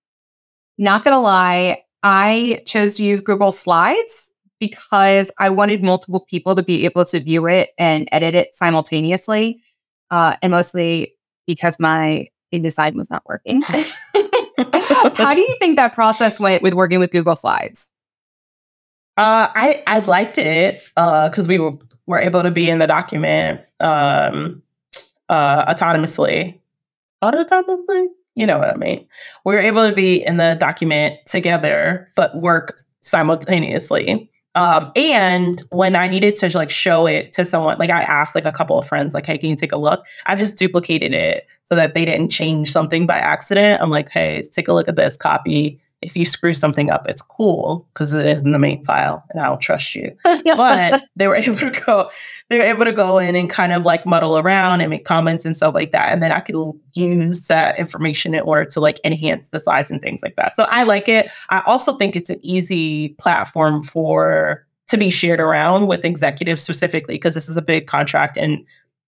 not 0.79 1.05
gonna 1.05 1.21
lie, 1.21 1.85
I 2.03 2.61
chose 2.67 2.97
to 2.97 3.05
use 3.05 3.21
Google 3.21 3.53
Slides 3.53 4.33
because 4.59 5.31
I 5.39 5.51
wanted 5.51 5.83
multiple 5.83 6.27
people 6.29 6.55
to 6.55 6.63
be 6.63 6.85
able 6.85 7.05
to 7.07 7.21
view 7.21 7.47
it 7.47 7.71
and 7.79 8.09
edit 8.13 8.35
it 8.35 8.55
simultaneously, 8.55 9.63
uh, 10.11 10.37
and 10.43 10.51
mostly 10.51 11.15
because 11.47 11.79
my 11.81 12.29
InDesign 12.53 12.95
was 12.95 13.11
not 13.11 13.23
working. 13.27 13.63
How 15.15 15.35
do 15.35 15.41
you 15.41 15.57
think 15.59 15.77
that 15.77 15.95
process 15.95 16.39
went 16.39 16.63
with 16.63 16.75
working 16.75 16.99
with 16.99 17.11
Google 17.11 17.37
Slides? 17.37 17.91
Uh, 19.21 19.49
I 19.55 19.83
I 19.87 19.99
liked 19.99 20.39
it 20.39 20.83
because 20.97 21.47
we 21.47 21.59
were 21.59 21.73
were 22.07 22.21
able 22.21 22.43
to 22.43 22.51
be 22.51 22.71
in 22.71 22.79
the 22.79 22.87
document 22.87 23.61
um, 23.79 24.63
uh, 25.29 25.75
autonomously. 25.75 26.59
Autonomously, 27.23 28.07
you 28.35 28.47
know 28.47 28.59
what 28.59 28.69
I 28.73 28.77
mean. 28.79 29.07
We 29.45 29.55
were 29.57 29.61
able 29.61 29.87
to 29.91 29.95
be 29.95 30.25
in 30.25 30.39
the 30.39 30.57
document 30.59 31.19
together, 31.27 32.09
but 32.17 32.35
work 32.37 32.79
simultaneously. 33.03 34.31
Um, 34.55 34.91
and 34.97 35.61
when 35.71 35.97
I 35.97 36.09
needed 36.09 36.37
to 36.37 36.49
like 36.57 36.71
show 36.71 37.07
it 37.07 37.31
to 37.33 37.45
someone, 37.45 37.77
like 37.79 37.91
I 37.91 38.01
asked 38.01 38.35
like 38.35 38.47
a 38.47 38.53
couple 38.53 38.79
of 38.79 38.87
friends, 38.89 39.13
like, 39.13 39.27
"Hey, 39.27 39.37
can 39.37 39.51
you 39.51 39.57
take 39.57 39.73
a 39.73 39.77
look?" 39.77 40.07
I 40.25 40.35
just 40.35 40.57
duplicated 40.57 41.13
it 41.13 41.47
so 41.65 41.75
that 41.75 41.93
they 41.93 42.07
didn't 42.07 42.31
change 42.31 42.71
something 42.71 43.07
by 43.07 43.19
accident. 43.19 43.83
I'm 43.83 43.91
like, 43.91 44.09
"Hey, 44.09 44.45
take 44.51 44.67
a 44.67 44.73
look 44.73 44.89
at 44.89 44.97
this 44.97 45.19
copy." 45.19 45.79
If 46.03 46.17
you 46.17 46.25
screw 46.25 46.55
something 46.55 46.91
up, 46.91 47.07
it's 47.09 47.21
cool 47.21 47.87
because 47.93 48.15
it 48.15 48.25
is 48.25 48.43
in 48.43 48.53
the 48.53 48.59
main 48.59 48.83
file, 48.85 49.23
and 49.31 49.43
I 49.43 49.49
don't 49.49 49.61
trust 49.61 49.95
you. 49.95 50.17
But 50.57 51.05
they 51.17 51.29
were 51.29 51.37
able 51.37 51.57
to 51.57 51.83
go 51.87 52.11
they 52.49 52.59
were 52.59 52.65
able 52.65 52.85
to 52.85 52.93
go 52.93 53.19
in 53.19 53.37
and 53.37 53.49
kind 53.49 53.73
of 53.73 53.85
like 53.85 54.07
muddle 54.07 54.39
around 54.39 54.81
and 54.81 54.91
make 54.91 55.05
comments 55.05 55.45
and 55.45 55.57
stuff 55.57 55.75
like 55.75 55.91
that. 55.93 56.13
And 56.13 56.23
then 56.23 56.33
i 56.33 56.41
could 56.41 56.57
use 56.95 57.49
that 57.49 57.79
information 57.79 58.35
in 58.35 58.41
order 58.41 58.65
to 58.65 58.81
like 58.81 58.99
enhance 59.05 59.51
the 59.51 59.61
slides 59.61 59.91
and 59.91 60.01
things 60.01 60.23
like 60.23 60.37
that. 60.37 60.55
So 60.55 60.65
i 60.69 60.85
like 60.85 61.09
it. 61.09 61.31
I 61.51 61.63
also 61.67 61.97
think 61.97 62.17
it's 62.17 62.31
an 62.31 62.41
easy 62.43 63.11
platform 63.21 63.83
for 63.83 64.67
to 64.89 64.97
be 64.97 65.11
shared 65.11 65.41
around 65.41 65.87
with 65.87 66.05
executives 66.05 66.63
specifically 66.63 67.15
because 67.15 67.35
this 67.35 67.49
is 67.49 67.57
a 67.57 67.63
big 67.63 67.87
contract 67.87 68.37
and 68.37 68.65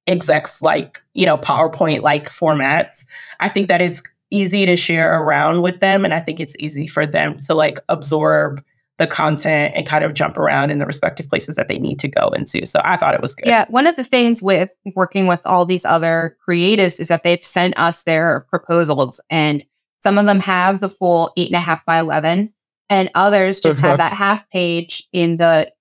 execs 0.07 0.63
like 0.63 1.01
you 1.15 1.27
know 1.27 1.37
powerpoint 1.37 2.03
like 2.03 2.29
formats. 2.29 3.05
I 3.41 3.49
think 3.49 3.69
that 3.69 3.81
it's 3.81 4.03
easy 4.33 4.67
to 4.67 4.77
share 4.77 5.21
around 5.21 5.63
with 5.63 5.81
them 5.81 6.05
and 6.05 6.15
i 6.15 6.21
think 6.21 6.41
it's 6.41 6.57
easy 6.59 6.87
for 6.87 7.07
them 7.07 7.39
to 7.39 7.55
like 7.55 7.79
absorb 7.89 8.63
the 8.99 9.07
content 9.07 9.75
and 9.75 9.87
kind 9.87 10.05
of 10.05 10.15
jump 10.15 10.37
around 10.37 10.71
in 10.71 10.79
the 10.79 10.87
respective 10.87 11.29
places 11.29 11.57
that 11.57 11.69
they 11.69 11.79
need 11.79 11.99
to 11.99 12.09
go 12.09 12.29
into. 12.37 12.67
So 12.67 12.81
I 12.85 12.97
thought 12.97 13.15
it 13.15 13.21
was 13.21 13.35
good. 13.35 13.49
Yeah, 13.49 13.65
one 13.69 13.87
of 13.87 13.97
the 13.97 14.05
things 14.05 14.43
with 14.43 14.73
working 14.95 15.27
with 15.27 15.41
all 15.47 15.65
these 15.65 15.85
other 15.85 16.37
creatives 16.47 17.01
is 17.01 17.09
that 17.09 17.25
they've 17.25 17.43
sent 17.43 17.77
us 17.79 18.05
their 18.05 18.47
proposals, 18.49 19.21
and 19.31 19.65
some 20.01 20.19
of 20.19 20.27
them 20.27 20.41
have 20.41 20.81
the 20.81 20.89
full 20.89 21.33
eight 21.37 21.49
and 21.49 21.57
a 21.57 21.61
half 21.61 21.85
by 21.85 21.99
11, 21.99 22.53
and 22.91 23.11
others 23.15 23.61
just 23.61 23.81
have 23.81 23.99
uh-huh. 23.99 24.09
that 24.09 24.13
half 24.13 24.49
page 24.51 25.09
in 25.13 25.39
the 25.39 25.73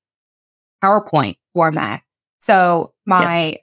PowerPoint 0.83 1.37
format. 1.53 2.01
So 2.39 2.93
my 3.05 3.57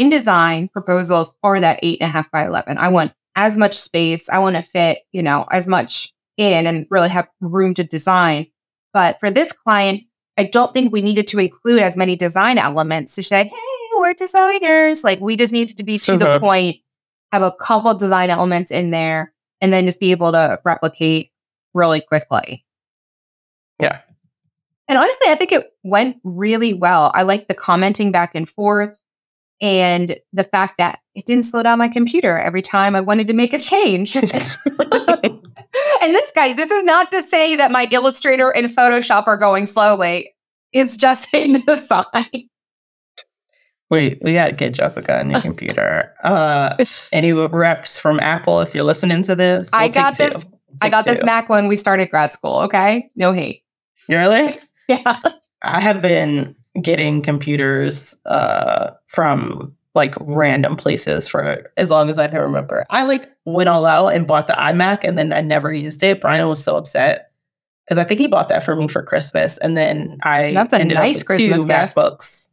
InDesign 0.00 0.72
proposals 0.72 1.34
are 1.42 1.60
that 1.60 1.78
eight 1.82 1.98
and 2.00 2.08
a 2.08 2.12
half 2.12 2.30
by 2.30 2.46
11. 2.46 2.78
I 2.78 2.88
want 2.88 3.12
as 3.38 3.56
much 3.56 3.74
space. 3.74 4.28
I 4.28 4.40
want 4.40 4.56
to 4.56 4.62
fit, 4.62 4.98
you 5.12 5.22
know, 5.22 5.46
as 5.52 5.68
much 5.68 6.12
in 6.36 6.66
and 6.66 6.88
really 6.90 7.08
have 7.08 7.28
room 7.40 7.72
to 7.74 7.84
design. 7.84 8.48
But 8.92 9.20
for 9.20 9.30
this 9.30 9.52
client, 9.52 10.02
I 10.36 10.44
don't 10.44 10.74
think 10.74 10.92
we 10.92 11.02
needed 11.02 11.28
to 11.28 11.38
include 11.38 11.80
as 11.80 11.96
many 11.96 12.16
design 12.16 12.58
elements 12.58 13.14
to 13.14 13.22
say, 13.22 13.44
hey, 13.44 13.96
we're 13.96 14.14
designers. 14.14 15.04
Like 15.04 15.20
we 15.20 15.36
just 15.36 15.52
needed 15.52 15.76
to 15.76 15.84
be 15.84 15.98
to 15.98 16.16
the 16.16 16.40
point, 16.40 16.78
have 17.30 17.42
a 17.42 17.52
couple 17.52 17.96
design 17.96 18.30
elements 18.30 18.72
in 18.72 18.90
there, 18.90 19.32
and 19.60 19.72
then 19.72 19.86
just 19.86 20.00
be 20.00 20.10
able 20.10 20.32
to 20.32 20.60
replicate 20.64 21.30
really 21.74 22.00
quickly. 22.00 22.64
Yeah. 23.80 24.00
And 24.88 24.98
honestly, 24.98 25.28
I 25.28 25.36
think 25.36 25.52
it 25.52 25.64
went 25.84 26.16
really 26.24 26.74
well. 26.74 27.12
I 27.14 27.22
like 27.22 27.46
the 27.46 27.54
commenting 27.54 28.10
back 28.10 28.34
and 28.34 28.48
forth 28.48 29.00
and 29.60 30.18
the 30.32 30.44
fact 30.44 30.78
that 30.78 31.00
it 31.14 31.26
didn't 31.26 31.44
slow 31.44 31.62
down 31.62 31.78
my 31.78 31.88
computer 31.88 32.38
every 32.38 32.62
time 32.62 32.94
I 32.94 33.00
wanted 33.00 33.28
to 33.28 33.34
make 33.34 33.52
a 33.52 33.58
change. 33.58 34.14
and 36.02 36.14
this, 36.14 36.32
guys, 36.32 36.56
this 36.56 36.70
is 36.70 36.84
not 36.84 37.10
to 37.10 37.22
say 37.22 37.56
that 37.56 37.70
my 37.70 37.88
Illustrator 37.90 38.50
and 38.50 38.66
Photoshop 38.66 39.26
are 39.26 39.36
going 39.36 39.66
slowly. 39.66 40.32
It's 40.72 40.96
just 40.96 41.32
InDesign. 41.32 42.48
Wait, 43.90 44.18
we 44.22 44.34
gotta 44.34 44.54
get 44.54 44.74
Jessica 44.74 45.20
a 45.20 45.24
new 45.24 45.40
computer. 45.40 46.14
Uh, 46.22 46.76
any 47.10 47.32
reps 47.32 47.98
from 47.98 48.20
Apple? 48.20 48.60
If 48.60 48.74
you're 48.74 48.84
listening 48.84 49.22
to 49.22 49.34
this, 49.34 49.70
we'll 49.72 49.80
I 49.80 49.88
got 49.88 50.18
this. 50.18 50.44
I 50.82 50.90
got 50.90 51.04
two. 51.04 51.10
this 51.10 51.24
Mac 51.24 51.48
when 51.48 51.68
we 51.68 51.76
started 51.76 52.10
grad 52.10 52.30
school. 52.32 52.58
Okay, 52.60 53.10
no 53.16 53.32
hate. 53.32 53.62
Really? 54.10 54.54
Yeah. 54.88 55.18
I 55.62 55.80
have 55.80 56.02
been 56.02 56.54
getting 56.82 57.22
computers 57.22 58.16
uh, 58.26 58.90
from 59.06 59.74
like 59.94 60.14
random 60.20 60.76
places 60.76 61.28
for 61.28 61.70
as 61.76 61.90
long 61.90 62.08
as 62.08 62.18
I 62.18 62.28
can 62.28 62.40
remember. 62.40 62.86
I 62.90 63.04
like 63.04 63.28
went 63.44 63.68
all 63.68 63.84
out 63.84 64.08
and 64.08 64.26
bought 64.26 64.46
the 64.46 64.52
iMac 64.52 65.02
and 65.02 65.18
then 65.18 65.32
I 65.32 65.40
never 65.40 65.72
used 65.72 66.02
it. 66.02 66.20
Brian 66.20 66.48
was 66.48 66.62
so 66.62 66.76
upset 66.76 67.32
because 67.84 67.98
I 67.98 68.04
think 68.04 68.20
he 68.20 68.28
bought 68.28 68.48
that 68.50 68.62
for 68.62 68.76
me 68.76 68.86
for 68.88 69.02
Christmas. 69.02 69.58
And 69.58 69.76
then 69.76 70.18
I 70.22 70.52
That's 70.52 70.72
a 70.72 70.84
nice 70.84 71.22
Christmas 71.22 71.64
gift. 71.64 71.96
MacBooks. 71.96 72.47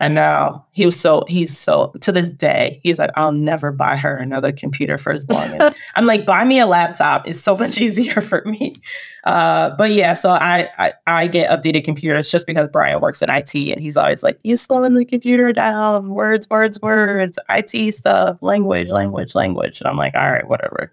I 0.00 0.08
know 0.08 0.64
he 0.72 0.86
was 0.86 0.98
so 0.98 1.24
he's 1.28 1.56
so 1.56 1.92
to 2.00 2.10
this 2.10 2.30
day 2.30 2.80
he's 2.82 2.98
like 2.98 3.10
I'll 3.16 3.32
never 3.32 3.70
buy 3.70 3.96
her 3.96 4.16
another 4.16 4.50
computer 4.50 4.96
for 4.96 5.12
as 5.12 5.28
long. 5.28 5.60
I'm 5.94 6.06
like 6.06 6.24
buy 6.24 6.44
me 6.44 6.58
a 6.58 6.66
laptop 6.66 7.28
is 7.28 7.42
so 7.42 7.54
much 7.56 7.78
easier 7.80 8.22
for 8.22 8.42
me. 8.46 8.76
Uh, 9.24 9.70
but 9.76 9.90
yeah, 9.92 10.14
so 10.14 10.30
I, 10.30 10.68
I, 10.78 10.92
I 11.06 11.26
get 11.26 11.50
updated 11.50 11.84
computers 11.84 12.30
just 12.30 12.46
because 12.46 12.68
Brian 12.68 13.00
works 13.00 13.20
in 13.20 13.28
IT 13.28 13.54
and 13.54 13.78
he's 13.78 13.98
always 13.98 14.22
like 14.22 14.40
you 14.42 14.56
slowing 14.56 14.94
the 14.94 15.04
computer 15.04 15.52
down 15.52 16.08
words 16.08 16.48
words 16.48 16.80
words 16.80 17.38
IT 17.50 17.92
stuff 17.92 18.38
language 18.40 18.88
language 18.88 19.34
language 19.34 19.80
and 19.80 19.88
I'm 19.88 19.98
like 19.98 20.14
all 20.14 20.32
right 20.32 20.48
whatever. 20.48 20.90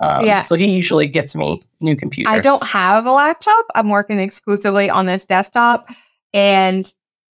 Um, 0.00 0.24
yeah. 0.24 0.42
So 0.42 0.56
he 0.56 0.66
usually 0.70 1.06
gets 1.06 1.34
me 1.36 1.60
new 1.80 1.96
computers. 1.96 2.32
I 2.32 2.40
don't 2.40 2.64
have 2.66 3.06
a 3.06 3.12
laptop. 3.12 3.66
I'm 3.74 3.88
working 3.88 4.18
exclusively 4.18 4.90
on 4.90 5.06
this 5.06 5.24
desktop 5.24 5.90
and 6.32 6.92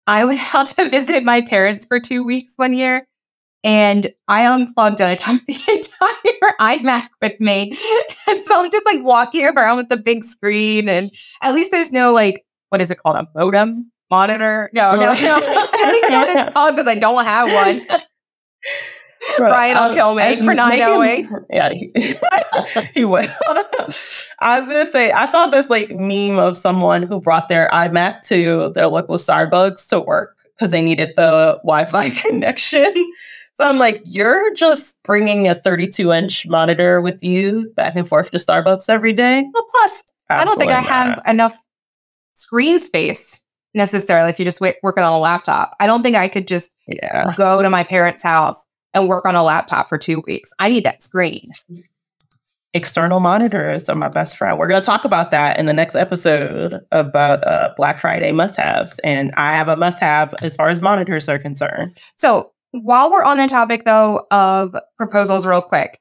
I 0.07 0.25
went 0.25 0.41
out 0.55 0.67
to 0.67 0.89
visit 0.89 1.23
my 1.23 1.41
parents 1.41 1.85
for 1.85 1.99
two 1.99 2.23
weeks 2.23 2.53
one 2.57 2.73
year 2.73 3.07
and 3.63 4.09
I 4.27 4.45
unplugged 4.45 4.99
and 4.99 5.09
I 5.09 5.15
took 5.15 5.45
the 5.45 5.53
entire 5.69 6.53
iMac 6.59 7.07
with 7.21 7.39
me. 7.39 7.73
And 8.27 8.43
so 8.43 8.63
I'm 8.63 8.71
just 8.71 8.85
like 8.85 9.03
walking 9.03 9.45
around 9.45 9.77
with 9.77 9.89
the 9.89 9.97
big 9.97 10.23
screen 10.23 10.89
and 10.89 11.11
at 11.41 11.53
least 11.53 11.71
there's 11.71 11.91
no 11.91 12.13
like, 12.13 12.45
what 12.69 12.81
is 12.81 12.91
it 12.91 12.97
called? 12.97 13.15
A 13.15 13.27
modem 13.33 13.91
monitor? 14.09 14.69
No, 14.73 14.95
no, 14.95 15.01
no. 15.01 15.13
I 15.15 16.01
don't 16.01 16.11
know 16.11 16.19
what 16.19 16.37
it's 16.37 16.53
called 16.53 16.75
because 16.75 16.87
I 16.87 16.99
don't 16.99 17.23
have 17.23 17.51
one. 17.51 17.99
Brian 19.37 19.75
will 19.75 19.83
um, 19.83 19.93
kill 19.93 20.15
me 20.15 20.35
for 20.35 20.53
not 20.53 20.69
making, 20.69 20.85
knowing. 20.85 21.29
Yeah, 21.49 21.69
he, 21.69 21.91
he 22.93 23.05
will. 23.05 23.25
I 24.39 24.59
was 24.59 24.67
gonna 24.67 24.85
say 24.85 25.11
I 25.11 25.25
saw 25.25 25.47
this 25.47 25.69
like 25.69 25.91
meme 25.91 26.37
of 26.37 26.57
someone 26.57 27.03
who 27.03 27.19
brought 27.19 27.49
their 27.49 27.69
iMac 27.71 28.21
to 28.27 28.71
their 28.73 28.87
local 28.87 29.15
Starbucks 29.15 29.89
to 29.89 29.99
work 29.99 30.37
because 30.55 30.71
they 30.71 30.81
needed 30.81 31.13
the 31.15 31.59
Wi-Fi 31.63 32.09
connection. 32.09 32.93
So 33.55 33.65
I'm 33.65 33.77
like, 33.77 34.01
you're 34.05 34.53
just 34.55 35.01
bringing 35.03 35.47
a 35.47 35.55
32 35.55 36.11
inch 36.11 36.47
monitor 36.47 37.01
with 37.01 37.23
you 37.23 37.71
back 37.75 37.95
and 37.95 38.07
forth 38.07 38.31
to 38.31 38.37
Starbucks 38.37 38.89
every 38.89 39.13
day. 39.13 39.47
Well, 39.53 39.65
plus, 39.69 40.03
Absolutely 40.29 40.33
I 40.33 40.45
don't 40.45 40.57
think 40.57 40.71
I 40.71 40.93
have 40.93 41.21
enough 41.27 41.55
screen 42.33 42.79
space 42.79 43.43
necessarily 43.73 44.29
if 44.29 44.39
you're 44.39 44.45
just 44.45 44.61
working 44.61 45.03
on 45.03 45.13
a 45.13 45.19
laptop. 45.19 45.75
I 45.79 45.87
don't 45.87 46.03
think 46.03 46.15
I 46.15 46.27
could 46.27 46.47
just 46.47 46.75
yeah. 46.87 47.33
go 47.37 47.61
to 47.61 47.69
my 47.69 47.83
parents' 47.83 48.23
house 48.23 48.67
and 48.93 49.07
work 49.07 49.25
on 49.25 49.35
a 49.35 49.43
laptop 49.43 49.89
for 49.89 49.97
two 49.97 50.23
weeks. 50.25 50.51
I 50.59 50.69
need 50.69 50.85
that 50.85 51.01
screen. 51.01 51.51
External 52.75 53.19
monitors 53.19 53.87
are 53.87 53.95
my 53.95 54.09
best 54.09 54.35
friend. 54.35 54.57
We're 54.57 54.67
going 54.67 54.81
to 54.81 54.85
talk 54.85 55.05
about 55.05 55.29
that 55.31 55.59
in 55.59 55.67
the 55.67 55.73
next 55.73 55.95
episode 55.95 56.79
about 56.91 57.45
uh, 57.45 57.73
Black 57.77 57.99
Friday 57.99 58.31
must 58.31 58.57
haves. 58.57 58.99
And 58.99 59.31
I 59.37 59.53
have 59.53 59.67
a 59.67 59.75
must 59.75 59.99
have 59.99 60.33
as 60.41 60.55
far 60.55 60.69
as 60.69 60.81
monitors 60.81 61.29
are 61.29 61.37
concerned. 61.37 61.91
So 62.15 62.51
while 62.71 63.11
we're 63.11 63.23
on 63.23 63.37
the 63.37 63.47
topic, 63.47 63.85
though, 63.85 64.25
of 64.31 64.75
proposals, 64.97 65.45
real 65.45 65.61
quick, 65.61 65.99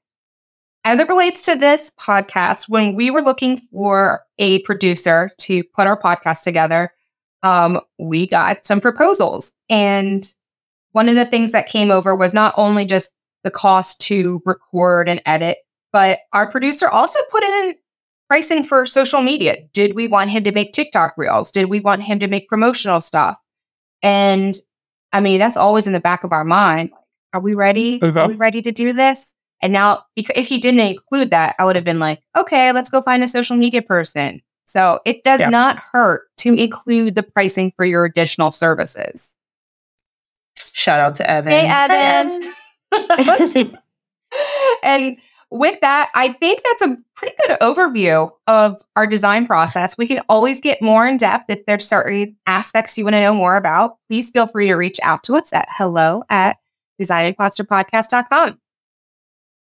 as 0.84 0.98
it 0.98 1.08
relates 1.08 1.42
to 1.42 1.54
this 1.54 1.92
podcast, 2.00 2.68
when 2.68 2.94
we 2.94 3.10
were 3.10 3.22
looking 3.22 3.58
for 3.70 4.24
a 4.38 4.60
producer 4.62 5.30
to 5.38 5.62
put 5.62 5.86
our 5.86 6.00
podcast 6.00 6.42
together, 6.42 6.92
um, 7.42 7.80
we 7.98 8.26
got 8.26 8.64
some 8.64 8.80
proposals. 8.80 9.52
And 9.68 10.26
one 10.92 11.08
of 11.08 11.14
the 11.14 11.24
things 11.24 11.52
that 11.52 11.68
came 11.68 11.90
over 11.90 12.14
was 12.14 12.32
not 12.32 12.54
only 12.56 12.84
just 12.84 13.12
the 13.44 13.50
cost 13.50 14.00
to 14.02 14.42
record 14.44 15.08
and 15.08 15.20
edit, 15.26 15.58
but 15.92 16.20
our 16.32 16.50
producer 16.50 16.88
also 16.88 17.18
put 17.30 17.42
in 17.42 17.74
pricing 18.28 18.62
for 18.64 18.86
social 18.86 19.20
media. 19.20 19.56
Did 19.72 19.94
we 19.94 20.08
want 20.08 20.30
him 20.30 20.44
to 20.44 20.52
make 20.52 20.72
TikTok 20.72 21.14
reels? 21.16 21.50
Did 21.50 21.66
we 21.66 21.80
want 21.80 22.02
him 22.02 22.18
to 22.20 22.28
make 22.28 22.48
promotional 22.48 23.00
stuff? 23.00 23.38
And 24.02 24.54
I 25.12 25.20
mean, 25.20 25.38
that's 25.38 25.56
always 25.56 25.86
in 25.86 25.92
the 25.92 26.00
back 26.00 26.24
of 26.24 26.32
our 26.32 26.44
mind. 26.44 26.90
Are 27.34 27.40
we 27.40 27.52
ready? 27.54 28.00
Okay. 28.02 28.18
Are 28.18 28.28
we 28.28 28.34
ready 28.34 28.62
to 28.62 28.72
do 28.72 28.92
this? 28.92 29.34
And 29.60 29.72
now, 29.72 30.04
if 30.16 30.48
he 30.48 30.58
didn't 30.58 30.80
include 30.80 31.30
that, 31.30 31.54
I 31.58 31.64
would 31.64 31.76
have 31.76 31.84
been 31.84 32.00
like, 32.00 32.20
okay, 32.36 32.72
let's 32.72 32.90
go 32.90 33.00
find 33.00 33.22
a 33.22 33.28
social 33.28 33.56
media 33.56 33.80
person. 33.80 34.40
So 34.64 35.00
it 35.04 35.22
does 35.22 35.40
yeah. 35.40 35.50
not 35.50 35.78
hurt 35.78 36.24
to 36.38 36.52
include 36.54 37.14
the 37.14 37.22
pricing 37.22 37.72
for 37.76 37.84
your 37.84 38.04
additional 38.04 38.50
services. 38.50 39.38
Shout 40.72 41.00
out 41.00 41.16
to 41.16 41.30
Evan. 41.30 41.52
Hey, 41.52 41.68
Evan. 41.68 42.42
Evan. 42.92 43.78
and 44.82 45.18
with 45.50 45.78
that, 45.80 46.10
I 46.14 46.32
think 46.32 46.60
that's 46.62 46.82
a 46.82 46.96
pretty 47.14 47.36
good 47.46 47.58
overview 47.60 48.30
of 48.46 48.80
our 48.96 49.06
design 49.06 49.46
process. 49.46 49.98
We 49.98 50.06
can 50.06 50.22
always 50.28 50.60
get 50.60 50.80
more 50.80 51.06
in 51.06 51.18
depth 51.18 51.50
if 51.50 51.66
there's 51.66 51.86
certain 51.86 52.36
aspects 52.46 52.96
you 52.96 53.04
want 53.04 53.14
to 53.14 53.20
know 53.20 53.34
more 53.34 53.56
about. 53.56 53.98
Please 54.08 54.30
feel 54.30 54.46
free 54.46 54.68
to 54.68 54.74
reach 54.74 54.98
out 55.02 55.22
to 55.24 55.34
us 55.34 55.52
at 55.52 55.68
hello 55.70 56.24
at 56.30 56.56
designimposterpodcast.com. 57.00 58.58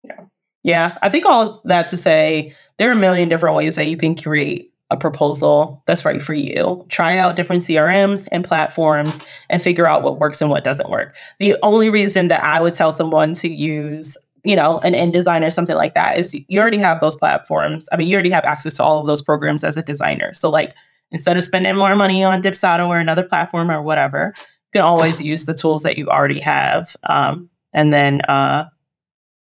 Yeah. 0.05 0.21
Yeah. 0.63 0.99
I 1.01 1.09
think 1.09 1.25
all 1.25 1.61
that 1.65 1.87
to 1.89 1.97
say 1.97 2.55
there 2.77 2.91
are 2.91 2.93
a 2.93 2.97
million 2.97 3.29
different 3.29 3.57
ways 3.57 3.77
that 3.77 3.87
you 3.87 3.97
can 3.97 4.15
create 4.15 4.72
a 4.93 4.97
proposal 4.97 5.83
that's 5.87 6.05
right 6.05 6.23
for 6.23 6.35
you. 6.35 6.85
Try 6.89 7.17
out 7.17 7.35
different 7.35 7.63
CRMs 7.63 8.29
and 8.31 8.45
platforms 8.45 9.27
and 9.49 9.61
figure 9.61 9.87
out 9.87 10.03
what 10.03 10.21
works 10.21 10.41
and 10.41 10.51
what 10.51 10.65
doesn't 10.65 10.91
work. 10.91 11.17
The 11.39 11.57
only 11.63 11.89
reason 11.89 12.29
that 12.29 12.45
I 12.45 12.61
would 12.61 12.75
tell 12.75 12.93
someone 12.93 13.33
to 13.35 13.49
use, 13.49 14.17
you 14.45 14.55
know, 14.55 14.81
an 14.85 14.93
InDesign 14.93 15.45
or 15.45 15.51
something 15.51 15.77
like 15.77 15.95
that 15.95 16.19
is 16.19 16.35
you 16.35 16.61
already 16.61 16.79
have 16.79 17.01
those 17.01 17.17
platforms. 17.17 17.89
I 17.91 17.97
mean, 17.97 18.07
you 18.07 18.15
already 18.15 18.31
have 18.31 18.45
access 18.45 18.75
to 18.75 18.85
all 18.85 19.01
of 19.01 19.07
those 19.07 19.23
programs 19.23 19.65
as 19.65 19.79
a 19.79 19.83
designer. 19.83 20.35
So 20.35 20.51
like 20.51 20.75
instead 21.11 21.37
of 21.37 21.43
spending 21.43 21.75
more 21.75 21.97
money 21.97 22.23
on 22.23 22.43
Dipsado 22.43 22.87
or 22.87 22.99
another 22.99 23.25
platform 23.25 23.71
or 23.71 23.83
whatever, 23.83 24.35
you 24.37 24.79
can 24.79 24.83
always 24.83 25.23
use 25.23 25.47
the 25.47 25.55
tools 25.55 25.83
that 25.85 25.97
you 25.97 26.09
already 26.09 26.41
have. 26.41 26.95
Um, 27.05 27.49
and 27.73 27.95
then 27.95 28.21
uh, 28.23 28.69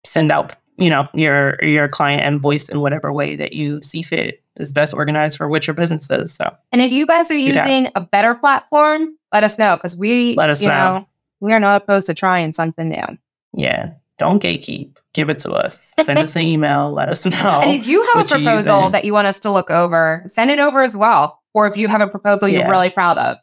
send 0.05 0.31
out 0.31 0.55
you 0.77 0.89
know 0.89 1.07
your 1.13 1.63
your 1.63 1.87
client 1.87 2.23
invoice 2.23 2.69
in 2.69 2.81
whatever 2.81 3.13
way 3.13 3.35
that 3.35 3.53
you 3.53 3.81
see 3.83 4.01
fit 4.01 4.42
is 4.57 4.73
best 4.73 4.93
organized 4.93 5.37
for 5.37 5.47
what 5.47 5.67
your 5.67 5.73
business 5.73 6.09
is. 6.09 6.33
So, 6.33 6.55
and 6.71 6.81
if 6.81 6.91
you 6.91 7.05
guys 7.05 7.31
are 7.31 7.37
using 7.37 7.89
a 7.95 8.01
better 8.01 8.35
platform, 8.35 9.17
let 9.31 9.43
us 9.43 9.57
know 9.57 9.75
because 9.75 9.95
we 9.95 10.35
let 10.35 10.49
us 10.49 10.63
know. 10.63 10.69
know. 10.69 11.07
We 11.39 11.53
are 11.53 11.59
not 11.59 11.81
opposed 11.81 12.07
to 12.07 12.13
trying 12.13 12.53
something 12.53 12.89
new. 12.89 13.17
Yeah, 13.53 13.93
don't 14.17 14.41
gatekeep. 14.41 14.97
Give 15.13 15.29
it 15.29 15.39
to 15.39 15.51
us. 15.51 15.93
Send 15.99 16.19
us 16.19 16.35
an 16.35 16.41
email. 16.53 16.91
Let 16.91 17.09
us 17.09 17.25
know. 17.25 17.61
And 17.63 17.71
if 17.71 17.87
you 17.87 18.03
have 18.13 18.25
a 18.25 18.29
proposal 18.29 18.89
that 18.89 19.05
you 19.05 19.13
want 19.13 19.27
us 19.27 19.39
to 19.41 19.51
look 19.51 19.69
over, 19.69 20.23
send 20.27 20.49
it 20.49 20.59
over 20.59 20.81
as 20.81 20.97
well. 20.97 21.41
Or 21.53 21.67
if 21.67 21.77
you 21.77 21.87
have 21.87 22.01
a 22.01 22.07
proposal 22.07 22.49
you're 22.49 22.69
really 22.69 22.89
proud 22.89 23.17
of, 23.17 23.37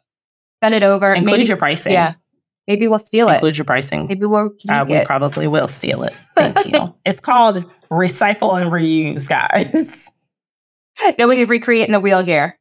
send 0.61 0.75
it 0.75 0.83
over. 0.83 1.13
Include 1.13 1.37
maybe, 1.37 1.47
your 1.47 1.57
pricing. 1.57 1.93
Yeah. 1.93 2.15
Maybe 2.67 2.87
we'll 2.87 2.99
steal 2.99 3.29
it. 3.29 3.35
Include 3.35 3.57
your 3.57 3.65
pricing. 3.65 4.07
Maybe 4.07 4.25
we'll. 4.25 4.51
Uh, 4.69 4.85
we 4.87 5.03
probably 5.05 5.47
will 5.47 5.67
steal 5.67 6.03
it. 6.03 6.13
Thank 6.35 6.71
you. 6.71 6.93
It's 7.05 7.19
called 7.19 7.65
recycle 7.89 8.61
and 8.61 8.71
reuse, 8.71 9.27
guys. 9.27 10.11
Nobody 11.17 11.45
recreating 11.45 11.93
the 11.93 11.99
wheel 11.99 12.23
here. 12.23 12.57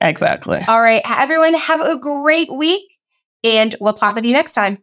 Exactly. 0.00 0.60
All 0.66 0.80
right. 0.80 1.02
Everyone, 1.08 1.54
have 1.54 1.80
a 1.80 1.98
great 1.98 2.52
week, 2.52 2.98
and 3.44 3.74
we'll 3.80 3.92
talk 3.92 4.14
with 4.14 4.24
you 4.24 4.32
next 4.32 4.52
time. 4.52 4.78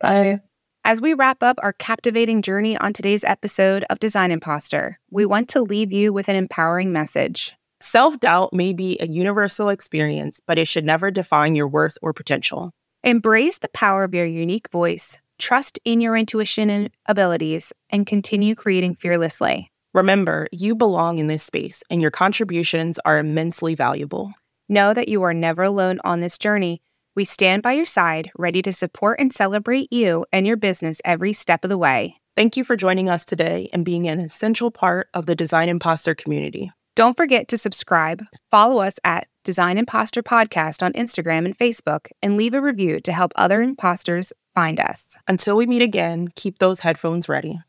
Bye. 0.00 0.40
As 0.84 1.00
we 1.00 1.14
wrap 1.14 1.42
up 1.42 1.58
our 1.62 1.72
captivating 1.72 2.42
journey 2.42 2.76
on 2.76 2.92
today's 2.92 3.24
episode 3.24 3.84
of 3.90 3.98
Design 3.98 4.30
Imposter, 4.30 5.00
we 5.10 5.26
want 5.26 5.48
to 5.50 5.62
leave 5.62 5.92
you 5.92 6.12
with 6.12 6.28
an 6.28 6.36
empowering 6.36 6.92
message. 6.92 7.54
Self 7.80 8.18
doubt 8.20 8.52
may 8.52 8.72
be 8.72 8.96
a 9.00 9.06
universal 9.06 9.68
experience, 9.68 10.40
but 10.46 10.58
it 10.58 10.68
should 10.68 10.84
never 10.84 11.10
define 11.10 11.54
your 11.54 11.68
worth 11.68 11.98
or 12.02 12.12
potential. 12.12 12.72
Embrace 13.02 13.58
the 13.58 13.68
power 13.68 14.04
of 14.04 14.14
your 14.14 14.26
unique 14.26 14.70
voice, 14.70 15.18
trust 15.38 15.78
in 15.84 16.00
your 16.00 16.16
intuition 16.16 16.70
and 16.70 16.90
abilities, 17.06 17.72
and 17.90 18.06
continue 18.06 18.54
creating 18.54 18.94
fearlessly. 18.94 19.70
Remember, 19.96 20.46
you 20.52 20.76
belong 20.76 21.16
in 21.16 21.26
this 21.26 21.42
space 21.42 21.82
and 21.88 22.02
your 22.02 22.10
contributions 22.10 22.98
are 23.06 23.18
immensely 23.18 23.74
valuable. 23.74 24.34
Know 24.68 24.92
that 24.92 25.08
you 25.08 25.22
are 25.22 25.32
never 25.32 25.62
alone 25.62 26.00
on 26.04 26.20
this 26.20 26.36
journey. 26.36 26.82
We 27.14 27.24
stand 27.24 27.62
by 27.62 27.72
your 27.72 27.86
side, 27.86 28.30
ready 28.36 28.60
to 28.60 28.74
support 28.74 29.18
and 29.18 29.32
celebrate 29.32 29.90
you 29.90 30.26
and 30.34 30.46
your 30.46 30.58
business 30.58 31.00
every 31.02 31.32
step 31.32 31.64
of 31.64 31.70
the 31.70 31.78
way. 31.78 32.20
Thank 32.36 32.58
you 32.58 32.62
for 32.62 32.76
joining 32.76 33.08
us 33.08 33.24
today 33.24 33.70
and 33.72 33.86
being 33.86 34.06
an 34.06 34.20
essential 34.20 34.70
part 34.70 35.08
of 35.14 35.24
the 35.24 35.34
Design 35.34 35.70
Imposter 35.70 36.14
community. 36.14 36.70
Don't 36.94 37.16
forget 37.16 37.48
to 37.48 37.56
subscribe, 37.56 38.22
follow 38.50 38.80
us 38.82 38.98
at 39.02 39.28
Design 39.44 39.78
Imposter 39.78 40.22
Podcast 40.22 40.82
on 40.82 40.92
Instagram 40.92 41.46
and 41.46 41.56
Facebook, 41.56 42.08
and 42.20 42.36
leave 42.36 42.52
a 42.52 42.60
review 42.60 43.00
to 43.00 43.12
help 43.12 43.32
other 43.36 43.62
imposters 43.62 44.34
find 44.54 44.78
us. 44.78 45.16
Until 45.26 45.56
we 45.56 45.64
meet 45.64 45.80
again, 45.80 46.28
keep 46.34 46.58
those 46.58 46.80
headphones 46.80 47.30
ready. 47.30 47.60